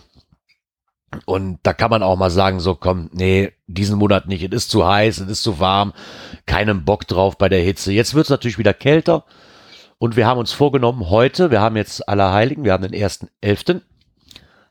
Und 1.25 1.59
da 1.65 1.73
kann 1.73 1.91
man 1.91 2.05
auch 2.05 2.17
mal 2.17 2.31
sagen, 2.31 2.61
so 2.61 2.77
komm, 2.77 3.11
nee, 3.13 3.53
diesen 3.67 3.99
Monat 3.99 4.29
nicht, 4.29 4.45
es 4.45 4.53
ist 4.53 4.71
zu 4.71 4.87
heiß, 4.87 5.19
es 5.19 5.29
ist 5.29 5.43
zu 5.43 5.59
warm, 5.59 5.93
keinen 6.47 6.85
Bock 6.85 7.09
drauf 7.09 7.37
bei 7.37 7.49
der 7.49 7.63
Hitze. 7.63 7.93
Jetzt 7.93 8.15
wird 8.15 8.27
es 8.27 8.31
natürlich 8.31 8.59
wieder 8.59 8.75
kälter 8.75 9.25
und 9.99 10.15
wir 10.15 10.29
haben 10.29 10.39
uns 10.39 10.53
vorgenommen, 10.53 11.11
heute, 11.11 11.51
wir 11.51 11.61
haben 11.61 11.77
jetzt 11.77 12.09
Allerheiligen, 12.09 12.63
wir 12.63 12.73
haben 12.73 12.89
den 12.89 12.95
1.11., 12.95 13.81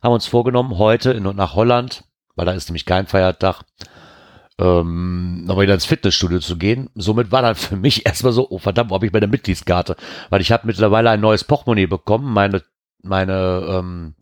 haben 0.02 0.14
uns 0.14 0.28
vorgenommen, 0.28 0.78
heute 0.78 1.12
in, 1.12 1.24
nach 1.24 1.56
Holland, 1.56 2.04
weil 2.36 2.46
da 2.46 2.54
ist 2.54 2.70
nämlich 2.70 2.86
kein 2.86 3.08
Feiertag, 3.08 3.64
ähm, 4.60 5.46
nochmal 5.46 5.64
wieder 5.64 5.74
ins 5.74 5.86
Fitnessstudio 5.86 6.40
zu 6.40 6.58
gehen. 6.58 6.90
Somit 6.96 7.32
war 7.32 7.42
dann 7.42 7.56
für 7.56 7.78
mich 7.78 8.06
erstmal 8.06 8.34
so, 8.34 8.48
oh 8.50 8.58
verdammt, 8.58 8.92
wo 8.92 8.96
habe 8.96 9.06
ich 9.06 9.14
meine 9.14 9.28
Mitgliedskarte? 9.28 9.96
Weil 10.30 10.42
ich 10.42 10.52
habe 10.52 10.68
mittlerweile 10.68 11.10
ein 11.10 11.22
neues 11.22 11.44
Portemonnaie 11.44 11.88
bekommen. 11.88 12.32
Meine, 12.34 12.62
meine 13.02 13.66
ähm, 13.70 14.16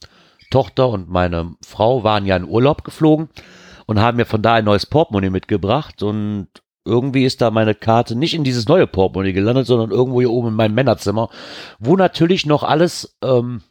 Tochter 0.51 0.89
und 0.89 1.10
meine 1.10 1.55
Frau 1.65 2.03
waren 2.03 2.25
ja 2.25 2.36
in 2.36 2.46
Urlaub 2.46 2.84
geflogen 2.84 3.29
und 3.86 4.00
haben 4.00 4.17
mir 4.17 4.25
von 4.25 4.41
da 4.41 4.55
ein 4.55 4.65
neues 4.65 4.86
Portemonnaie 4.86 5.29
mitgebracht 5.29 6.03
und 6.03 6.48
irgendwie 6.86 7.25
ist 7.25 7.41
da 7.41 7.51
meine 7.51 7.75
Karte 7.75 8.15
nicht 8.15 8.34
in 8.34 8.46
dieses 8.46 8.67
neue 8.67 8.88
Portemonnaie 8.88 9.34
gelandet, 9.34 9.67
sondern 9.67 9.91
irgendwo 9.91 10.22
hier 10.22 10.31
oben 10.31 10.50
in 10.50 10.53
meinem 10.53 10.75
Männerzimmer, 10.75 11.29
wo 11.79 11.98
natürlich 11.98 12.46
noch 12.46 12.63
alles 12.63 13.17
ähm, 13.22 13.62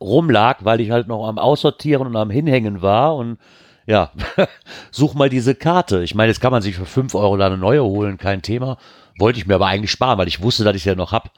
rumlag, 0.00 0.64
weil 0.64 0.80
ich 0.80 0.90
halt 0.90 1.08
noch 1.08 1.26
am 1.26 1.38
Aussortieren 1.38 2.06
und 2.06 2.16
am 2.16 2.30
Hinhängen 2.30 2.82
war 2.82 3.16
und 3.16 3.38
ja, 3.86 4.10
such 4.90 5.14
mal 5.14 5.28
diese 5.28 5.54
Karte. 5.54 6.02
Ich 6.02 6.14
meine, 6.14 6.28
jetzt 6.28 6.40
kann 6.40 6.52
man 6.52 6.62
sich 6.62 6.76
für 6.76 6.86
fünf 6.86 7.14
Euro 7.14 7.36
da 7.36 7.46
eine 7.46 7.56
neue 7.56 7.84
holen, 7.84 8.18
kein 8.18 8.42
Thema. 8.42 8.78
Wollte 9.18 9.38
ich 9.38 9.46
mir 9.46 9.54
aber 9.54 9.66
eigentlich 9.66 9.92
sparen, 9.92 10.18
weil 10.18 10.28
ich 10.28 10.42
wusste, 10.42 10.64
dass 10.64 10.76
ich 10.76 10.82
sie 10.82 10.90
ja 10.90 10.94
noch 10.94 11.12
hab. 11.12 11.30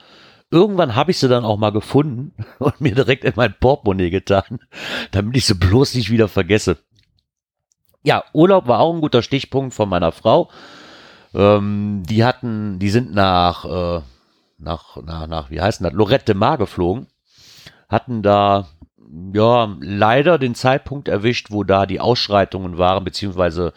Irgendwann 0.50 0.97
habe 0.97 1.11
ich 1.11 1.19
sie 1.19 1.28
dann 1.28 1.45
auch 1.45 1.59
mal 1.59 1.73
gefunden 1.73 2.33
und 2.59 2.81
mir 2.81 2.95
direkt 2.95 3.25
in 3.25 3.35
mein 3.37 3.55
Portemonnaie 3.59 4.11
getan, 4.11 4.61
damit 5.11 5.37
ich 5.37 5.47
sie 5.47 5.55
bloß 5.55 5.95
nicht 5.95 6.11
wieder 6.11 6.28
vergesse. 6.28 6.78
Ja, 8.02 8.25
Urlaub 8.33 8.67
war 8.67 8.81
auch 8.81 8.95
ein 8.95 9.02
guter 9.02 9.23
Stichpunkt 9.23 9.75
von 9.75 9.88
meiner 9.88 10.12
Frau. 10.12 10.50
Ähm, 11.35 12.02
die 12.09 12.25
hatten, 12.25 12.78
die 12.78 12.88
sind 12.88 13.12
nach, 13.12 13.64
äh, 13.67 14.00
nach, 14.57 14.97
nach, 15.02 15.26
nach, 15.26 15.50
wie 15.50 15.61
heißt 15.61 15.85
das, 15.85 15.93
Lorette 15.93 16.26
de 16.26 16.35
Mar 16.35 16.57
geflogen. 16.57 17.09
Hatten 17.88 18.23
da, 18.23 18.68
ja, 19.33 19.76
leider 19.80 20.38
den 20.38 20.54
Zeitpunkt 20.54 21.09
erwischt, 21.09 21.50
wo 21.50 21.64
da 21.64 21.87
die 21.87 22.00
Ausschreitungen 22.00 22.78
waren, 22.78 23.04
beziehungsweise 23.04 23.73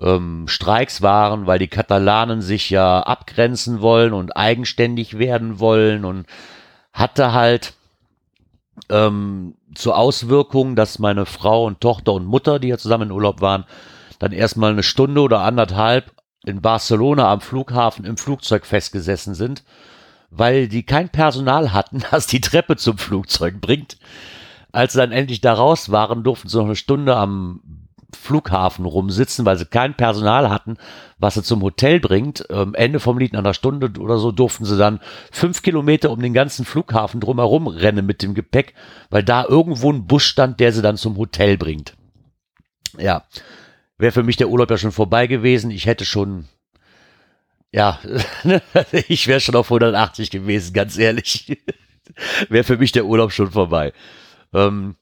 ähm, 0.00 0.46
Streiks 0.48 1.02
waren, 1.02 1.46
weil 1.46 1.58
die 1.58 1.68
Katalanen 1.68 2.40
sich 2.40 2.70
ja 2.70 3.00
abgrenzen 3.00 3.80
wollen 3.80 4.12
und 4.12 4.36
eigenständig 4.36 5.18
werden 5.18 5.60
wollen 5.60 6.04
und 6.04 6.26
hatte 6.92 7.32
halt 7.32 7.74
ähm, 8.88 9.54
zur 9.74 9.96
Auswirkung, 9.96 10.76
dass 10.76 10.98
meine 10.98 11.26
Frau 11.26 11.66
und 11.66 11.80
Tochter 11.80 12.12
und 12.12 12.26
Mutter, 12.26 12.58
die 12.58 12.68
ja 12.68 12.78
zusammen 12.78 13.08
in 13.08 13.12
Urlaub 13.12 13.40
waren, 13.40 13.64
dann 14.18 14.32
erstmal 14.32 14.72
eine 14.72 14.82
Stunde 14.82 15.20
oder 15.20 15.40
anderthalb 15.40 16.12
in 16.44 16.60
Barcelona 16.60 17.30
am 17.30 17.40
Flughafen 17.40 18.04
im 18.04 18.16
Flugzeug 18.16 18.66
festgesessen 18.66 19.34
sind, 19.34 19.62
weil 20.34 20.66
die 20.66 20.82
kein 20.82 21.10
Personal 21.10 21.72
hatten, 21.72 22.02
das 22.10 22.26
die 22.26 22.40
Treppe 22.40 22.76
zum 22.76 22.98
Flugzeug 22.98 23.60
bringt. 23.60 23.98
Als 24.72 24.94
sie 24.94 24.98
dann 24.98 25.12
endlich 25.12 25.42
da 25.42 25.52
raus 25.52 25.90
waren, 25.90 26.24
durften 26.24 26.48
sie 26.48 26.56
noch 26.56 26.64
eine 26.64 26.76
Stunde 26.76 27.14
am 27.14 27.60
Flughafen 28.14 28.84
rumsitzen, 28.84 29.44
weil 29.44 29.56
sie 29.56 29.66
kein 29.66 29.94
Personal 29.94 30.50
hatten, 30.50 30.76
was 31.18 31.34
sie 31.34 31.42
zum 31.42 31.62
Hotel 31.62 32.00
bringt. 32.00 32.46
Ähm, 32.50 32.74
Ende 32.74 33.00
vom 33.00 33.18
Lied, 33.18 33.32
nach 33.32 33.40
einer 33.40 33.54
Stunde 33.54 34.00
oder 34.00 34.18
so, 34.18 34.32
durften 34.32 34.64
sie 34.64 34.76
dann 34.76 35.00
fünf 35.30 35.62
Kilometer 35.62 36.10
um 36.10 36.20
den 36.20 36.34
ganzen 36.34 36.64
Flughafen 36.64 37.20
drumherum 37.20 37.66
rennen 37.66 38.06
mit 38.06 38.22
dem 38.22 38.34
Gepäck, 38.34 38.74
weil 39.10 39.22
da 39.22 39.44
irgendwo 39.44 39.92
ein 39.92 40.06
Bus 40.06 40.24
stand, 40.24 40.60
der 40.60 40.72
sie 40.72 40.82
dann 40.82 40.96
zum 40.96 41.16
Hotel 41.16 41.56
bringt. 41.56 41.94
Ja, 42.98 43.24
wäre 43.98 44.12
für 44.12 44.22
mich 44.22 44.36
der 44.36 44.48
Urlaub 44.48 44.70
ja 44.70 44.76
schon 44.76 44.92
vorbei 44.92 45.26
gewesen. 45.26 45.70
Ich 45.70 45.86
hätte 45.86 46.04
schon, 46.04 46.46
ja, 47.72 47.98
ich 49.08 49.26
wäre 49.26 49.40
schon 49.40 49.56
auf 49.56 49.66
180 49.66 50.30
gewesen, 50.30 50.72
ganz 50.72 50.98
ehrlich. 50.98 51.58
wäre 52.48 52.64
für 52.64 52.76
mich 52.76 52.92
der 52.92 53.06
Urlaub 53.06 53.32
schon 53.32 53.50
vorbei. 53.50 53.92
Ähm, 54.52 54.96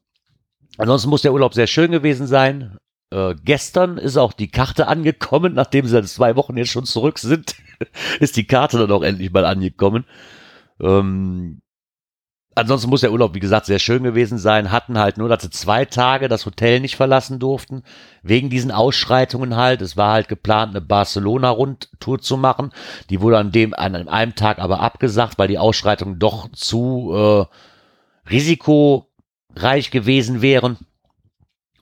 ansonsten 0.79 1.11
muss 1.11 1.23
der 1.23 1.33
Urlaub 1.33 1.55
sehr 1.55 1.67
schön 1.67 1.91
gewesen 1.91 2.27
sein. 2.27 2.79
Äh, 3.11 3.35
gestern 3.45 3.99
ist 3.99 4.17
auch 4.17 4.33
die 4.33 4.51
Karte 4.51 4.87
angekommen, 4.87 5.55
nachdem 5.55 5.87
sie 5.87 5.95
dann 5.95 6.07
zwei 6.07 6.37
Wochen 6.37 6.57
jetzt 6.57 6.71
schon 6.71 6.85
zurück 6.85 7.19
sind, 7.19 7.57
ist 8.21 8.37
die 8.37 8.47
Karte 8.47 8.79
dann 8.79 8.93
auch 8.93 9.03
endlich 9.03 9.33
mal 9.33 9.45
angekommen. 9.45 10.05
Ähm, 10.81 11.61
ansonsten 12.55 12.91
muss 12.91 13.01
der 13.01 13.13
Urlaub, 13.13 13.35
wie 13.35 13.41
gesagt, 13.41 13.67
sehr 13.67 13.79
schön 13.79 14.03
gewesen 14.03 14.39
sein. 14.39 14.71
Hatten 14.71 14.99
halt 14.99 15.19
nur, 15.19 15.29
dass 15.29 15.43
sie 15.43 15.51
zwei 15.51 15.85
Tage 15.85 16.29
das 16.29 16.47
Hotel 16.47 16.81
nicht 16.81 16.97
verlassen 16.97 17.39
durften, 17.39 17.83
wegen 18.23 18.51
diesen 18.51 18.71
Ausschreitungen 18.71 19.57
halt. 19.57 19.83
Es 19.83 19.97
war 19.97 20.13
halt 20.13 20.29
geplant, 20.29 20.71
eine 20.71 20.81
Barcelona-Rundtour 20.81 22.21
zu 22.21 22.37
machen. 22.37 22.71
Die 23.09 23.21
wurde 23.21 23.39
an 23.39 23.53
dem, 23.53 23.75
an 23.75 24.09
einem 24.09 24.35
Tag 24.35 24.59
aber 24.59 24.81
abgesagt, 24.81 25.39
weil 25.39 25.49
die 25.49 25.59
Ausschreitungen 25.59 26.19
doch 26.19 26.51
zu 26.53 27.13
äh, 27.15 28.31
risikoreich 28.31 29.91
gewesen 29.91 30.43
wären. 30.43 30.79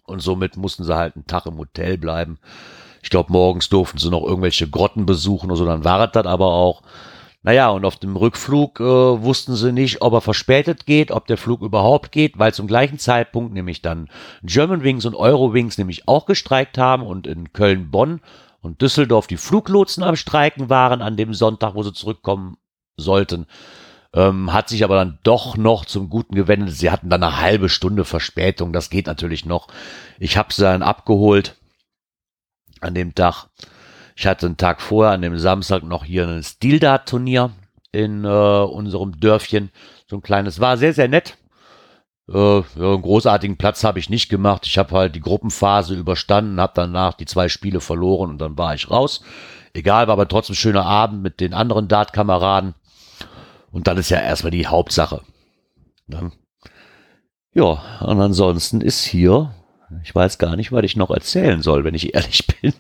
Und 0.05 0.21
somit 0.21 0.57
mussten 0.57 0.85
sie 0.85 0.97
halt 0.97 1.17
einen 1.17 1.27
Tag 1.27 1.47
im 1.47 1.59
Hotel 1.59 1.99
bleiben. 1.99 2.39
Ich 3.03 3.11
glaube, 3.11 3.33
morgens 3.33 3.69
durften 3.69 3.99
sie 3.99 4.11
noch 4.11 4.25
irgendwelche 4.25 4.69
Grotten 4.69 5.07
besuchen 5.07 5.51
oder 5.51 5.57
so, 5.57 5.67
dann 5.67 5.85
war 5.85 6.05
es 6.07 6.13
das 6.13 6.27
aber 6.27 6.47
auch. 6.47 6.83
Naja, 7.43 7.69
und 7.69 7.85
auf 7.85 7.97
dem 7.97 8.17
Rückflug 8.17 8.81
äh, 8.81 8.85
wussten 8.85 9.55
sie 9.55 9.73
nicht, 9.73 10.03
ob 10.03 10.13
er 10.13 10.21
verspätet 10.21 10.87
geht, 10.87 11.13
ob 11.13 11.27
der 11.27 11.37
Flug 11.37 11.63
überhaupt 11.63 12.11
geht, 12.11 12.39
weil 12.39 12.53
zum 12.53 12.67
gleichen 12.67 12.99
Zeitpunkt 12.99 13.53
nämlich 13.53 13.81
dann 13.81 14.09
Germanwings 14.43 15.05
und 15.07 15.15
Eurowings 15.15 15.79
nämlich 15.79 16.09
auch 16.09 16.27
gestreikt 16.27 16.79
haben 16.79 17.05
und 17.05 17.27
in 17.29 17.53
Köln, 17.53 17.91
Bonn 17.91 18.21
und 18.61 18.83
Düsseldorf 18.83 19.29
die 19.29 19.37
Fluglotsen 19.37 20.03
am 20.03 20.17
Streiken 20.17 20.69
waren 20.69 21.01
an 21.01 21.17
dem 21.17 21.33
Sonntag, 21.33 21.75
wo 21.75 21.83
sie 21.85 21.93
zurückkommen 21.93 22.57
sollten. 22.97 23.47
Ähm, 24.15 24.53
hat 24.53 24.69
sich 24.69 24.83
aber 24.83 24.97
dann 24.97 25.19
doch 25.23 25.57
noch 25.57 25.85
zum 25.85 26.09
Guten 26.09 26.35
gewendet. 26.35 26.75
Sie 26.75 26.91
hatten 26.91 27.11
dann 27.11 27.23
eine 27.23 27.41
halbe 27.41 27.69
Stunde 27.69 28.05
Verspätung. 28.05 28.73
Das 28.73 28.91
geht 28.91 29.07
natürlich 29.07 29.45
noch. 29.45 29.69
Ich 30.19 30.37
habe 30.37 30.53
sie 30.53 30.63
dann 30.63 30.83
abgeholt 30.83 31.57
an 32.81 32.95
dem 32.95 33.15
Tag. 33.15 33.47
Ich 34.19 34.27
hatte 34.27 34.47
einen 34.47 34.57
Tag 34.57 34.81
vorher, 34.81 35.13
an 35.13 35.23
dem 35.23 35.39
Samstag, 35.39 35.85
noch 35.85 36.05
hier 36.05 36.27
ein 36.27 36.43
Stildat-Turnier 36.43 37.53
in 37.93 38.25
äh, 38.25 38.29
unserem 38.29 39.21
Dörfchen. 39.21 39.71
So 40.09 40.17
ein 40.17 40.23
kleines, 40.23 40.59
war 40.59 40.77
sehr, 40.77 40.93
sehr 40.93 41.07
nett. 41.07 41.39
Äh, 42.29 42.59
ja, 42.59 42.65
einen 42.75 43.03
großartigen 43.03 43.57
Platz 43.59 43.85
habe 43.85 44.01
ich 44.01 44.11
nicht 44.11 44.29
gemacht. 44.29 44.67
Ich 44.67 44.77
habe 44.77 44.97
halt 44.97 45.15
die 45.15 45.21
Gruppenphase 45.21 45.95
überstanden, 45.95 46.61
habe 46.61 46.73
danach 46.75 47.15
die 47.15 47.27
zwei 47.27 47.49
Spiele 47.49 47.81
verloren 47.81 48.31
und 48.31 48.39
dann 48.39 48.59
war 48.59 48.75
ich 48.75 48.91
raus. 48.91 49.23
Egal, 49.73 50.09
war 50.09 50.15
aber 50.15 50.27
trotzdem 50.27 50.57
schöner 50.57 50.85
Abend 50.85 51.23
mit 51.23 51.39
den 51.39 51.55
anderen 51.55 51.87
Dart-Kameraden. 51.87 52.75
Und 53.71 53.87
dann 53.87 53.99
ist 53.99 54.11
ja 54.11 54.19
erstmal 54.19 54.51
die 54.51 54.67
Hauptsache. 54.67 55.23
Ne? 56.09 56.33
Ja, 57.55 58.01
und 58.01 58.21
ansonsten 58.21 58.81
ist 58.81 59.05
hier, 59.05 59.55
ich 60.03 60.13
weiß 60.13 60.39
gar 60.39 60.57
nicht, 60.57 60.73
was 60.73 60.83
ich 60.83 60.97
noch 60.97 61.11
erzählen 61.11 61.63
soll, 61.63 61.85
wenn 61.85 61.95
ich 61.95 62.15
ehrlich 62.17 62.45
bin. 62.61 62.75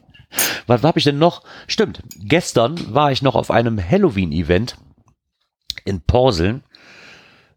Was 0.67 0.83
habe 0.83 0.99
ich 0.99 1.05
denn 1.05 1.19
noch? 1.19 1.43
Stimmt, 1.67 2.03
gestern 2.19 2.95
war 2.95 3.11
ich 3.11 3.23
noch 3.23 3.35
auf 3.35 3.51
einem 3.51 3.79
Halloween-Event 3.83 4.77
in 5.85 6.03
Porseln. 6.03 6.63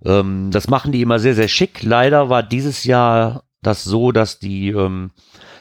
Ähm, 0.05 0.49
das 0.51 0.67
machen 0.67 0.91
die 0.91 1.01
immer 1.01 1.19
sehr, 1.19 1.35
sehr 1.35 1.47
schick. 1.47 1.83
Leider 1.83 2.29
war 2.29 2.43
dieses 2.43 2.85
Jahr 2.85 3.43
das 3.61 3.83
so, 3.83 4.11
dass 4.11 4.39
die 4.39 4.69
ähm, 4.69 5.11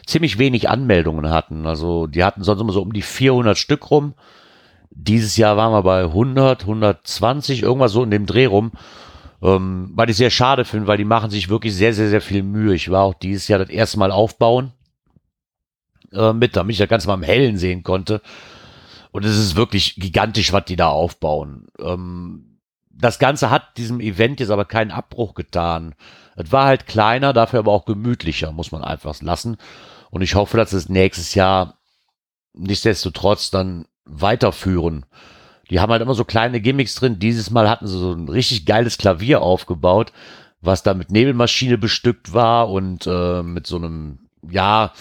ziemlich 0.06 0.38
wenig 0.38 0.68
Anmeldungen 0.68 1.30
hatten. 1.30 1.66
Also 1.66 2.06
die 2.06 2.24
hatten 2.24 2.44
sonst 2.44 2.60
immer 2.60 2.72
so 2.72 2.82
um 2.82 2.92
die 2.92 3.02
400 3.02 3.58
Stück 3.58 3.90
rum. 3.90 4.14
Dieses 4.90 5.36
Jahr 5.36 5.56
waren 5.56 5.72
wir 5.72 5.82
bei 5.82 6.04
100, 6.04 6.62
120, 6.62 7.62
irgendwas 7.62 7.92
so 7.92 8.02
in 8.02 8.10
dem 8.10 8.26
Dreh 8.26 8.46
rum. 8.46 8.72
Ähm, 9.42 9.90
weil 9.94 10.10
ich 10.10 10.16
sehr 10.16 10.30
schade 10.30 10.64
finde, 10.64 10.86
weil 10.86 10.98
die 10.98 11.04
machen 11.04 11.30
sich 11.30 11.48
wirklich 11.48 11.74
sehr, 11.74 11.94
sehr, 11.94 12.08
sehr 12.08 12.20
viel 12.20 12.42
Mühe. 12.42 12.74
Ich 12.74 12.90
war 12.90 13.02
auch 13.02 13.14
dieses 13.14 13.48
Jahr 13.48 13.58
das 13.58 13.70
erste 13.70 13.98
Mal 13.98 14.10
aufbauen 14.12 14.72
äh, 16.12 16.32
mit, 16.32 16.56
damit 16.56 16.72
ich 16.74 16.78
das 16.78 16.88
Ganze 16.88 17.08
mal 17.08 17.14
im 17.14 17.22
Hellen 17.22 17.56
sehen 17.56 17.82
konnte. 17.82 18.20
Und 19.12 19.24
es 19.24 19.36
ist 19.36 19.56
wirklich 19.56 19.96
gigantisch, 19.96 20.52
was 20.52 20.64
die 20.64 20.76
da 20.76 20.88
aufbauen. 20.88 21.66
Ähm, 21.80 22.58
das 22.90 23.18
Ganze 23.18 23.50
hat 23.50 23.76
diesem 23.76 24.00
Event 24.00 24.40
jetzt 24.40 24.50
aber 24.50 24.64
keinen 24.64 24.90
Abbruch 24.90 25.34
getan. 25.34 25.94
Es 26.36 26.52
war 26.52 26.66
halt 26.66 26.86
kleiner, 26.86 27.32
dafür 27.32 27.60
aber 27.60 27.72
auch 27.72 27.86
gemütlicher, 27.86 28.52
muss 28.52 28.72
man 28.72 28.84
einfach 28.84 29.20
lassen. 29.20 29.56
Und 30.10 30.22
ich 30.22 30.34
hoffe, 30.34 30.56
dass 30.56 30.72
es 30.72 30.88
nächstes 30.88 31.34
Jahr 31.34 31.78
nichtsdestotrotz 32.52 33.50
dann 33.50 33.86
weiterführen. 34.04 35.06
Die 35.70 35.80
haben 35.80 35.92
halt 35.92 36.02
immer 36.02 36.14
so 36.14 36.24
kleine 36.24 36.60
Gimmicks 36.60 36.96
drin. 36.96 37.18
Dieses 37.18 37.50
Mal 37.50 37.70
hatten 37.70 37.86
sie 37.86 37.98
so 37.98 38.12
ein 38.12 38.28
richtig 38.28 38.66
geiles 38.66 38.98
Klavier 38.98 39.40
aufgebaut, 39.40 40.12
was 40.60 40.82
da 40.82 40.94
mit 40.94 41.10
Nebelmaschine 41.10 41.78
bestückt 41.78 42.34
war 42.34 42.70
und 42.70 43.06
äh, 43.06 43.42
mit 43.42 43.66
so 43.66 43.76
einem, 43.76 44.18
ja, 44.48 44.92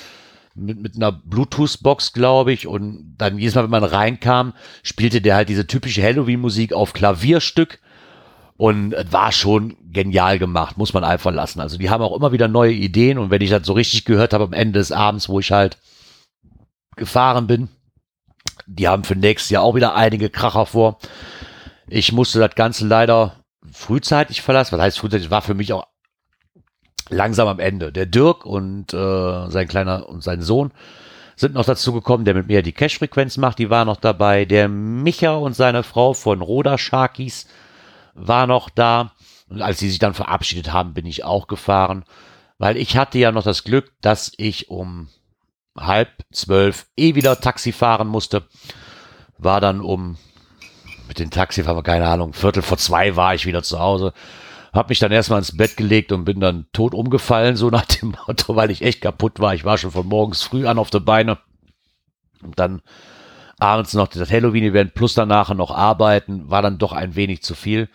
mit, 0.59 0.79
mit 0.79 0.95
einer 0.95 1.11
Bluetooth-Box, 1.11 2.13
glaube 2.13 2.53
ich. 2.53 2.67
Und 2.67 3.15
dann 3.17 3.37
jedes 3.37 3.55
Mal, 3.55 3.63
wenn 3.63 3.69
man 3.69 3.83
reinkam, 3.83 4.53
spielte 4.83 5.21
der 5.21 5.35
halt 5.35 5.49
diese 5.49 5.67
typische 5.67 6.03
Halloween-Musik 6.03 6.73
auf 6.73 6.93
Klavierstück. 6.93 7.79
Und 8.57 8.93
war 9.09 9.31
schon 9.31 9.77
genial 9.89 10.37
gemacht, 10.37 10.77
muss 10.77 10.93
man 10.93 11.05
einfach 11.05 11.31
lassen. 11.31 11.61
Also 11.61 11.77
die 11.77 11.89
haben 11.89 12.03
auch 12.03 12.13
immer 12.13 12.33
wieder 12.33 12.49
neue 12.49 12.73
Ideen. 12.73 13.17
Und 13.17 13.31
wenn 13.31 13.41
ich 13.41 13.51
das 13.51 13.65
so 13.65 13.71
richtig 13.71 14.03
gehört 14.03 14.33
habe 14.33 14.43
am 14.43 14.53
Ende 14.53 14.79
des 14.79 14.91
Abends, 14.91 15.29
wo 15.29 15.39
ich 15.39 15.51
halt 15.53 15.77
gefahren 16.97 17.47
bin, 17.47 17.69
die 18.67 18.87
haben 18.87 19.03
für 19.03 19.15
nächstes 19.15 19.49
Jahr 19.49 19.63
auch 19.63 19.75
wieder 19.75 19.95
einige 19.95 20.29
Kracher 20.29 20.65
vor. 20.65 20.99
Ich 21.87 22.11
musste 22.11 22.39
das 22.39 22.53
Ganze 22.55 22.85
leider 22.85 23.35
frühzeitig 23.71 24.41
verlassen. 24.41 24.73
Was 24.73 24.81
heißt 24.81 24.99
frühzeitig? 24.99 25.31
War 25.31 25.41
für 25.41 25.55
mich 25.55 25.73
auch 25.73 25.87
langsam 27.09 27.47
am 27.47 27.59
Ende. 27.59 27.91
Der 27.91 28.05
Dirk 28.05 28.45
und 28.45 28.93
äh, 28.93 29.49
sein 29.49 29.67
kleiner 29.67 30.07
und 30.07 30.23
sein 30.23 30.41
Sohn 30.41 30.71
sind 31.35 31.53
noch 31.53 31.65
dazu 31.65 31.93
gekommen, 31.93 32.25
der 32.25 32.33
mit 32.33 32.47
mir 32.47 32.61
die 32.61 32.73
Cash-Frequenz 32.73 33.37
macht. 33.37 33.59
Die 33.59 33.69
war 33.69 33.85
noch 33.85 33.97
dabei. 33.97 34.45
Der 34.45 34.67
Micha 34.67 35.35
und 35.35 35.55
seine 35.55 35.83
Frau 35.83 36.13
von 36.13 36.41
Roda 36.41 36.77
Sharkies 36.77 37.47
war 38.13 38.45
noch 38.45 38.69
da. 38.69 39.13
Und 39.47 39.61
als 39.61 39.79
sie 39.79 39.89
sich 39.89 39.99
dann 39.99 40.13
verabschiedet 40.13 40.73
haben, 40.73 40.93
bin 40.93 41.05
ich 41.05 41.23
auch 41.23 41.47
gefahren. 41.47 42.03
Weil 42.57 42.75
ich 42.75 42.97
hatte 42.97 43.17
ja 43.17 43.31
noch 43.31 43.43
das 43.43 43.63
Glück, 43.63 43.93
dass 44.01 44.33
ich 44.35 44.69
um 44.69 45.07
halb 45.77 46.09
zwölf 46.31 46.87
eh 46.97 47.15
wieder 47.15 47.39
Taxi 47.39 47.71
fahren 47.71 48.09
musste. 48.09 48.43
War 49.37 49.61
dann 49.61 49.79
um, 49.79 50.17
mit 51.07 51.19
dem 51.19 51.31
Taxi 51.31 51.65
war 51.65 51.81
keine 51.83 52.07
Ahnung, 52.07 52.33
Viertel 52.33 52.61
vor 52.61 52.77
zwei 52.77 53.15
war 53.15 53.33
ich 53.33 53.45
wieder 53.45 53.63
zu 53.63 53.79
Hause. 53.79 54.13
Hab 54.73 54.89
mich 54.89 54.99
dann 54.99 55.11
erstmal 55.11 55.39
ins 55.39 55.57
Bett 55.57 55.77
gelegt 55.77 56.11
und 56.11 56.25
bin 56.25 56.39
dann 56.39 56.67
tot 56.73 56.93
umgefallen, 56.93 57.55
so 57.55 57.69
nach 57.69 57.85
dem 57.85 58.15
Motto, 58.27 58.55
weil 58.55 58.71
ich 58.71 58.81
echt 58.81 59.01
kaputt 59.01 59.39
war. 59.39 59.53
Ich 59.53 59.65
war 59.65 59.77
schon 59.77 59.91
von 59.91 60.07
morgens 60.07 60.43
früh 60.43 60.67
an 60.67 60.77
auf 60.77 60.89
der 60.89 60.99
Beine. 60.99 61.37
Und 62.43 62.59
dann 62.59 62.81
abends 63.57 63.93
noch 63.93 64.07
das 64.07 64.31
Halloween-Event 64.31 64.93
plus 64.93 65.13
danach 65.13 65.53
noch 65.53 65.71
arbeiten, 65.71 66.49
war 66.49 66.61
dann 66.61 66.77
doch 66.77 66.93
ein 66.93 67.15
wenig 67.15 67.43
zu 67.43 67.55
viel. 67.55 67.89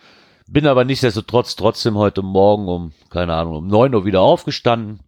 Bin 0.47 0.67
aber 0.67 0.85
nichtsdestotrotz 0.85 1.55
trotzdem 1.55 1.95
heute 1.95 2.21
Morgen 2.21 2.67
um, 2.67 2.93
keine 3.09 3.33
Ahnung, 3.33 3.55
um 3.55 3.67
neun 3.67 3.95
Uhr 3.95 4.05
wieder 4.05 4.21
aufgestanden. 4.21 4.99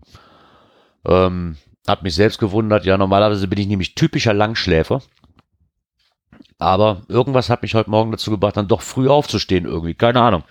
Ähm, 1.06 1.58
Hab 1.88 2.02
mich 2.02 2.16
selbst 2.16 2.40
gewundert. 2.40 2.86
Ja, 2.86 2.98
normalerweise 2.98 3.48
bin 3.48 3.60
ich 3.60 3.68
nämlich 3.68 3.94
typischer 3.94 4.34
Langschläfer. 4.34 5.02
Aber 6.58 7.04
irgendwas 7.08 7.52
hat 7.52 7.62
mich 7.62 7.76
heute 7.76 7.92
Morgen 7.92 8.12
dazu 8.12 8.32
gebracht, 8.32 8.58
dann 8.58 8.68
doch 8.68 8.82
früh 8.82 9.08
aufzustehen 9.08 9.66
irgendwie. 9.66 9.94
Keine 9.94 10.22
Ahnung. 10.22 10.44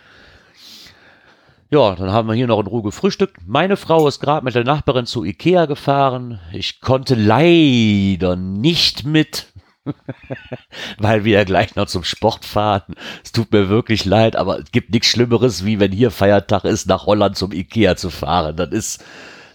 Ja, 1.69 1.97
dann 1.97 2.13
haben 2.13 2.29
wir 2.29 2.35
hier 2.35 2.47
noch 2.47 2.61
in 2.61 2.69
Ruhe 2.69 2.83
gefrühstückt. 2.83 3.39
Meine 3.45 3.77
Frau 3.77 4.07
ist 4.07 4.21
gerade 4.21 4.45
mit 4.45 4.55
der 4.55 4.63
Nachbarin 4.63 5.05
zu 5.05 5.25
Ikea 5.25 5.67
gefahren. 5.67 6.39
Ich 6.53 6.81
konnte 6.81 7.17
leider 7.17 8.37
nicht 8.37 9.05
mit, 9.05 9.53
weil 10.99 11.25
wir 11.25 11.39
ja 11.39 11.45
gleich 11.45 11.75
noch 11.75 11.87
zum 11.87 12.05
Sport 12.05 12.45
fahren. 12.45 12.95
Es 13.25 13.33
tut 13.33 13.51
mir 13.51 13.69
wirklich 13.69 14.05
leid, 14.05 14.37
aber 14.37 14.61
es 14.61 14.71
gibt 14.71 14.91
nichts 14.93 15.09
Schlimmeres, 15.09 15.65
wie 15.65 15.81
wenn 15.81 15.91
hier 15.91 16.13
Feiertag 16.13 16.65
ist, 16.65 16.87
nach 16.87 17.07
Holland 17.07 17.37
zum 17.37 17.51
Ikea 17.51 17.97
zu 17.97 18.11
fahren. 18.11 18.55
Das 18.55 18.71
ist, 18.71 19.05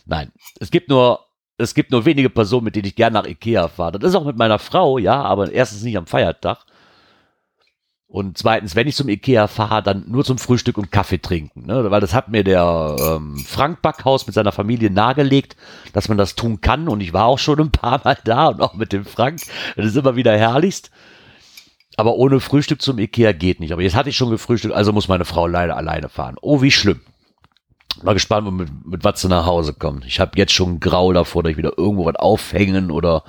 nein, 0.05 0.33
es 0.59 0.69
gibt 0.69 0.89
nur, 0.89 1.21
es 1.57 1.73
gibt 1.73 1.91
nur 1.91 2.03
wenige 2.03 2.29
Personen, 2.29 2.65
mit 2.65 2.75
denen 2.75 2.87
ich 2.87 2.95
gerne 2.95 3.13
nach 3.21 3.25
Ikea 3.27 3.69
fahre. 3.69 3.99
Das 3.99 4.09
ist 4.09 4.15
auch 4.15 4.25
mit 4.25 4.37
meiner 4.37 4.59
Frau, 4.59 4.97
ja, 4.97 5.21
aber 5.21 5.49
erstens 5.49 5.83
nicht 5.83 5.97
am 5.97 6.07
Feiertag. 6.07 6.65
Und 8.11 8.37
zweitens, 8.37 8.75
wenn 8.75 8.89
ich 8.89 8.97
zum 8.97 9.07
Ikea 9.07 9.47
fahre, 9.47 9.81
dann 9.81 10.03
nur 10.05 10.25
zum 10.25 10.37
Frühstück 10.37 10.77
und 10.77 10.91
Kaffee 10.91 11.19
trinken. 11.19 11.65
Ne? 11.65 11.89
Weil 11.91 12.01
das 12.01 12.13
hat 12.13 12.27
mir 12.27 12.43
der 12.43 12.97
ähm, 12.99 13.37
Frank 13.37 13.81
Backhaus 13.81 14.27
mit 14.27 14.35
seiner 14.35 14.51
Familie 14.51 14.91
nahegelegt, 14.91 15.55
dass 15.93 16.09
man 16.09 16.17
das 16.17 16.35
tun 16.35 16.59
kann. 16.59 16.89
Und 16.89 16.99
ich 16.99 17.13
war 17.13 17.25
auch 17.27 17.39
schon 17.39 17.61
ein 17.61 17.71
paar 17.71 18.01
Mal 18.03 18.17
da 18.25 18.47
und 18.47 18.61
auch 18.61 18.73
mit 18.73 18.91
dem 18.91 19.05
Frank. 19.05 19.39
Das 19.77 19.85
ist 19.85 19.95
immer 19.95 20.17
wieder 20.17 20.37
herrlichst. 20.37 20.91
Aber 21.95 22.15
ohne 22.15 22.41
Frühstück 22.41 22.81
zum 22.81 22.99
Ikea 22.99 23.31
geht 23.31 23.61
nicht. 23.61 23.71
Aber 23.71 23.81
jetzt 23.81 23.95
hatte 23.95 24.09
ich 24.09 24.17
schon 24.17 24.29
gefrühstückt, 24.29 24.73
also 24.73 24.91
muss 24.91 25.07
meine 25.07 25.23
Frau 25.23 25.47
leider 25.47 25.77
alleine 25.77 26.09
fahren. 26.09 26.35
Oh, 26.41 26.61
wie 26.61 26.71
schlimm. 26.71 26.99
Mal 28.03 28.13
gespannt, 28.13 28.51
mit, 28.51 28.85
mit 28.85 29.03
was 29.05 29.21
sie 29.21 29.29
nach 29.29 29.45
Hause 29.45 29.73
kommt. 29.73 30.05
Ich 30.05 30.19
habe 30.19 30.31
jetzt 30.35 30.51
schon 30.51 30.81
Grau 30.81 31.13
davor, 31.13 31.43
dass 31.43 31.51
ich 31.51 31.57
wieder 31.57 31.77
irgendwo 31.77 32.05
was 32.05 32.15
aufhängen 32.15 32.91
oder 32.91 33.23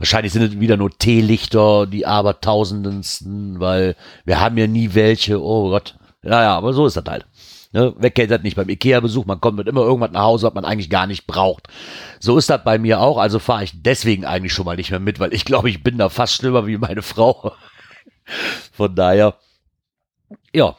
Wahrscheinlich 0.00 0.32
sind 0.32 0.42
es 0.42 0.58
wieder 0.58 0.78
nur 0.78 0.90
Teelichter, 0.90 1.86
die 1.86 2.06
abertausendsten, 2.06 3.60
weil 3.60 3.96
wir 4.24 4.40
haben 4.40 4.56
ja 4.56 4.66
nie 4.66 4.94
welche. 4.94 5.42
Oh 5.42 5.68
Gott. 5.68 5.94
Ja, 6.22 6.40
ja, 6.40 6.56
aber 6.56 6.72
so 6.72 6.86
ist 6.86 6.96
das 6.96 7.04
halt. 7.06 7.26
Ne, 7.72 7.94
wer 7.98 8.10
kennt 8.10 8.30
das 8.30 8.42
nicht 8.42 8.56
beim 8.56 8.70
Ikea-Besuch? 8.70 9.26
Man 9.26 9.42
kommt 9.42 9.58
mit 9.58 9.68
immer 9.68 9.82
irgendwas 9.82 10.10
nach 10.10 10.22
Hause, 10.22 10.46
was 10.46 10.54
man 10.54 10.64
eigentlich 10.64 10.88
gar 10.88 11.06
nicht 11.06 11.26
braucht. 11.26 11.68
So 12.18 12.38
ist 12.38 12.48
das 12.48 12.64
bei 12.64 12.78
mir 12.78 12.98
auch. 13.00 13.18
Also 13.18 13.38
fahre 13.38 13.62
ich 13.62 13.82
deswegen 13.82 14.24
eigentlich 14.24 14.54
schon 14.54 14.64
mal 14.64 14.76
nicht 14.76 14.90
mehr 14.90 15.00
mit, 15.00 15.20
weil 15.20 15.34
ich 15.34 15.44
glaube, 15.44 15.68
ich 15.68 15.82
bin 15.82 15.98
da 15.98 16.08
fast 16.08 16.32
schlimmer 16.32 16.66
wie 16.66 16.78
meine 16.78 17.02
Frau. 17.02 17.52
Von 18.72 18.94
daher, 18.94 19.34
ja, 20.54 20.76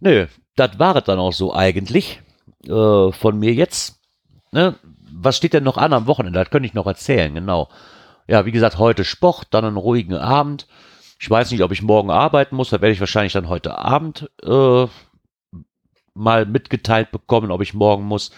nö, 0.00 0.26
das 0.56 0.80
war 0.80 0.96
es 0.96 1.04
dann 1.04 1.20
auch 1.20 1.32
so 1.32 1.54
eigentlich 1.54 2.20
äh, 2.66 3.12
von 3.12 3.38
mir 3.38 3.54
jetzt. 3.54 4.00
Ne? 4.50 4.74
Was 5.12 5.36
steht 5.36 5.52
denn 5.52 5.64
noch 5.64 5.76
an 5.76 5.92
am 5.92 6.08
Wochenende? 6.08 6.40
Das 6.40 6.50
könnte 6.50 6.66
ich 6.66 6.74
noch 6.74 6.86
erzählen, 6.86 7.32
genau 7.32 7.68
ja, 8.28 8.44
wie 8.44 8.52
gesagt, 8.52 8.78
heute 8.78 9.04
Sport, 9.04 9.48
dann 9.50 9.64
einen 9.64 9.76
ruhigen 9.76 10.14
Abend. 10.14 10.66
Ich 11.18 11.28
weiß 11.28 11.50
nicht, 11.50 11.62
ob 11.62 11.72
ich 11.72 11.82
morgen 11.82 12.10
arbeiten 12.10 12.54
muss, 12.54 12.70
da 12.70 12.80
werde 12.80 12.92
ich 12.92 13.00
wahrscheinlich 13.00 13.32
dann 13.32 13.48
heute 13.48 13.76
Abend 13.76 14.30
äh, 14.44 14.86
mal 16.14 16.46
mitgeteilt 16.46 17.10
bekommen, 17.10 17.50
ob 17.50 17.62
ich 17.62 17.74
morgen 17.74 18.04
muss. 18.04 18.30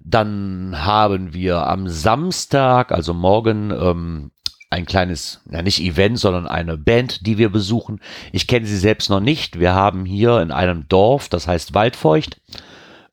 Dann 0.00 0.74
haben 0.84 1.34
wir 1.34 1.66
am 1.66 1.88
Samstag, 1.88 2.90
also 2.90 3.12
morgen, 3.12 3.70
ähm, 3.70 4.30
ein 4.70 4.86
kleines, 4.86 5.40
ja 5.50 5.62
nicht 5.62 5.80
Event, 5.80 6.18
sondern 6.18 6.46
eine 6.46 6.76
Band, 6.76 7.26
die 7.26 7.38
wir 7.38 7.50
besuchen. 7.50 8.00
Ich 8.32 8.46
kenne 8.46 8.66
sie 8.66 8.76
selbst 8.76 9.10
noch 9.10 9.20
nicht. 9.20 9.58
Wir 9.58 9.74
haben 9.74 10.04
hier 10.04 10.40
in 10.40 10.50
einem 10.50 10.88
Dorf, 10.88 11.28
das 11.28 11.46
heißt 11.46 11.74
Waldfeucht, 11.74 12.40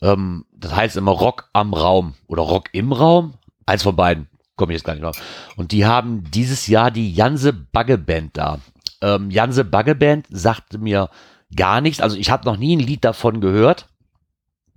ähm, 0.01 0.45
das 0.53 0.75
heißt 0.75 0.97
immer 0.97 1.11
Rock 1.11 1.49
am 1.53 1.73
Raum 1.73 2.15
oder 2.27 2.43
Rock 2.43 2.69
im 2.73 2.91
Raum. 2.91 3.35
Eins 3.65 3.83
von 3.83 3.95
beiden 3.95 4.27
komme 4.55 4.73
ich 4.73 4.77
jetzt 4.77 4.85
gar 4.85 4.93
nicht 4.93 5.03
drauf. 5.03 5.21
Und 5.55 5.71
die 5.71 5.85
haben 5.85 6.23
dieses 6.31 6.67
Jahr 6.67 6.91
die 6.91 7.13
Janse 7.13 7.53
Bagge 7.53 7.97
Band 7.97 8.37
da. 8.37 8.59
Ähm, 9.01 9.31
Janse 9.31 9.65
Bagge 9.65 9.95
Band 9.95 10.27
sagte 10.29 10.77
mir 10.77 11.09
gar 11.55 11.81
nichts. 11.81 12.01
Also 12.01 12.17
ich 12.17 12.29
habe 12.29 12.45
noch 12.45 12.57
nie 12.57 12.75
ein 12.75 12.79
Lied 12.79 13.03
davon 13.03 13.41
gehört. 13.41 13.87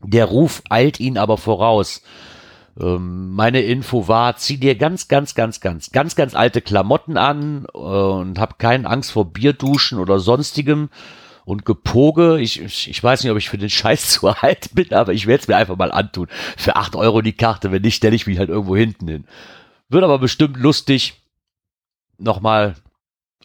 Der 0.02 0.26
Ruf 0.26 0.62
eilt 0.68 1.00
ihn 1.00 1.18
aber 1.18 1.38
voraus. 1.38 2.02
Ähm, 2.80 3.32
meine 3.32 3.62
Info 3.62 4.06
war, 4.06 4.36
zieh 4.36 4.58
dir 4.58 4.76
ganz, 4.76 5.08
ganz, 5.08 5.34
ganz, 5.34 5.60
ganz, 5.60 5.90
ganz, 5.90 6.14
ganz 6.14 6.34
alte 6.34 6.60
Klamotten 6.60 7.16
an 7.16 7.66
äh, 7.74 7.78
und 7.78 8.38
hab 8.38 8.58
keine 8.58 8.88
Angst 8.88 9.12
vor 9.12 9.32
Bierduschen 9.32 9.98
oder 9.98 10.20
sonstigem 10.20 10.88
und 11.44 11.64
Gepoge. 11.64 12.38
Ich, 12.40 12.60
ich, 12.60 12.88
ich 12.88 13.02
weiß 13.02 13.22
nicht, 13.22 13.32
ob 13.32 13.38
ich 13.38 13.48
für 13.48 13.58
den 13.58 13.70
Scheiß 13.70 14.08
zu 14.10 14.28
alt 14.28 14.74
bin, 14.74 14.92
aber 14.92 15.12
ich 15.12 15.26
werde 15.26 15.42
es 15.42 15.48
mir 15.48 15.56
einfach 15.56 15.76
mal 15.76 15.90
antun. 15.90 16.28
Für 16.56 16.76
acht 16.76 16.94
Euro 16.94 17.20
die 17.20 17.32
Karte, 17.32 17.72
wenn 17.72 17.82
nicht, 17.82 17.96
stelle 17.96 18.14
ich 18.14 18.26
mich 18.26 18.38
halt 18.38 18.50
irgendwo 18.50 18.76
hinten 18.76 19.08
hin. 19.08 19.24
Wird 19.88 20.04
aber 20.04 20.18
bestimmt 20.18 20.56
lustig, 20.58 21.14
nochmal 22.18 22.74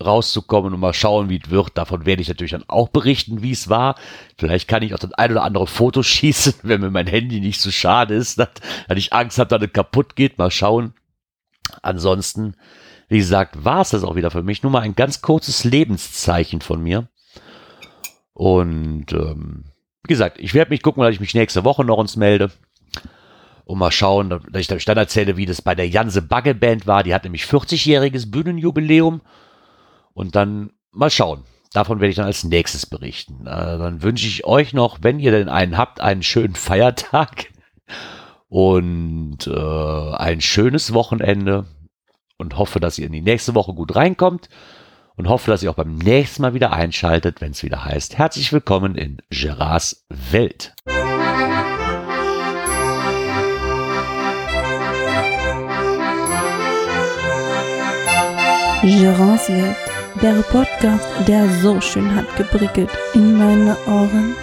rauszukommen 0.04 0.74
und 0.74 0.80
mal 0.80 0.94
schauen, 0.94 1.30
wie 1.30 1.40
es 1.44 1.50
wird. 1.50 1.78
Davon 1.78 2.06
werde 2.06 2.22
ich 2.22 2.28
natürlich 2.28 2.52
dann 2.52 2.66
auch 2.68 2.90
berichten, 2.90 3.44
wie 3.44 3.52
es 3.52 3.70
war. 3.70 3.96
Vielleicht 4.38 4.68
kann 4.68 4.84
ich 4.84 4.94
auch 4.94 5.00
das 5.00 5.14
ein 5.14 5.32
oder 5.32 5.44
andere 5.44 5.68
Foto 5.68 6.04
schießen, 6.04 6.56
wenn 6.64 6.82
mir 6.82 6.90
mein 6.92 7.08
Handy 7.08 7.40
nicht 7.40 7.62
so 7.62 7.72
schade 7.72 8.16
ist, 8.16 8.40
dass, 8.40 8.50
dass 8.88 8.98
ich 8.98 9.14
Angst 9.14 9.38
habe, 9.40 9.50
dass 9.50 9.66
es 9.66 9.74
kaputt 9.74 10.16
geht. 10.16 10.38
Mal 10.38 10.52
schauen. 10.52 10.94
Ansonsten, 11.82 12.56
wie 13.08 13.20
gesagt, 13.20 13.64
war 13.64 13.82
es 13.82 13.90
das 13.90 14.04
auch 14.04 14.16
wieder 14.16 14.32
für 14.32 14.44
mich. 14.44 14.64
Nur 14.64 14.72
mal 14.72 14.82
ein 14.82 14.96
ganz 14.96 15.22
kurzes 15.22 15.64
Lebenszeichen 15.64 16.62
von 16.62 16.82
mir. 16.82 17.08
Und 18.34 19.14
ähm, 19.14 19.66
wie 20.04 20.14
gesagt, 20.14 20.40
ich 20.40 20.54
werde 20.54 20.72
mich 20.72 20.82
gucken, 20.82 21.04
dass 21.04 21.14
ich 21.14 21.20
mich 21.20 21.36
nächste 21.36 21.64
Woche 21.64 21.86
noch 21.86 21.98
uns 21.98 22.16
melde 22.16 22.52
und 23.66 23.80
mal 23.80 23.92
schauen, 23.92 24.30
dass 24.52 24.70
ich 24.70 24.86
dann 24.86 24.98
erzähle, 24.98 25.38
wie 25.38 25.46
das 25.46 25.62
bei 25.62 25.76
der 25.76 25.88
Janse 25.88 26.22
Bagge 26.22 26.54
Band 26.56 26.88
war. 26.88 27.04
Die 27.04 27.14
hat 27.14 27.24
nämlich 27.24 27.44
40-jähriges 27.44 28.30
Bühnenjubiläum. 28.30 29.22
Und 30.14 30.36
dann 30.36 30.72
mal 30.92 31.10
schauen. 31.10 31.44
Davon 31.74 32.00
werde 32.00 32.12
ich 32.12 32.18
dann 32.18 32.28
als 32.28 32.44
nächstes 32.44 32.86
berichten. 32.86 33.48
Äh, 33.48 33.78
dann 33.78 34.04
wünsche 34.04 34.28
ich 34.28 34.46
euch 34.46 34.74
noch, 34.74 35.00
wenn 35.02 35.20
ihr 35.20 35.32
denn 35.32 35.50
einen 35.50 35.78
habt, 35.78 36.02
einen 36.02 36.22
schönen 36.22 36.56
Feiertag 36.56 37.48
und 38.48 39.48
äh, 39.48 40.16
ein 40.16 40.40
schönes 40.40 40.94
Wochenende 40.94 41.66
und 42.38 42.58
hoffe, 42.58 42.80
dass 42.80 43.00
ihr 43.00 43.08
in 43.08 43.12
die 43.12 43.22
nächste 43.22 43.56
Woche 43.56 43.74
gut 43.74 43.96
reinkommt 43.96 44.50
und 45.16 45.30
hoffe, 45.30 45.50
dass 45.50 45.64
ihr 45.64 45.72
auch 45.72 45.76
beim 45.76 45.96
nächsten 45.96 46.44
Mal 46.44 46.54
wieder 46.54 46.74
einschaltet, 46.74 47.42
wenn 47.42 47.52
es 47.52 47.64
wieder 47.64 47.84
heißt, 47.84 48.20
herzlich 48.20 48.54
willkommen 48.54 48.96
in 48.96 49.18
Gerards 49.32 50.06
Welt. 50.10 50.76
Gérance 58.84 59.48
Welt, 59.48 59.78
der 60.22 60.42
Podcast, 60.52 61.08
der 61.26 61.48
so 61.62 61.80
schön 61.80 62.14
hat 62.14 62.36
geprickelt 62.36 62.90
in 63.14 63.38
meine 63.38 63.78
Ohren. 63.88 64.36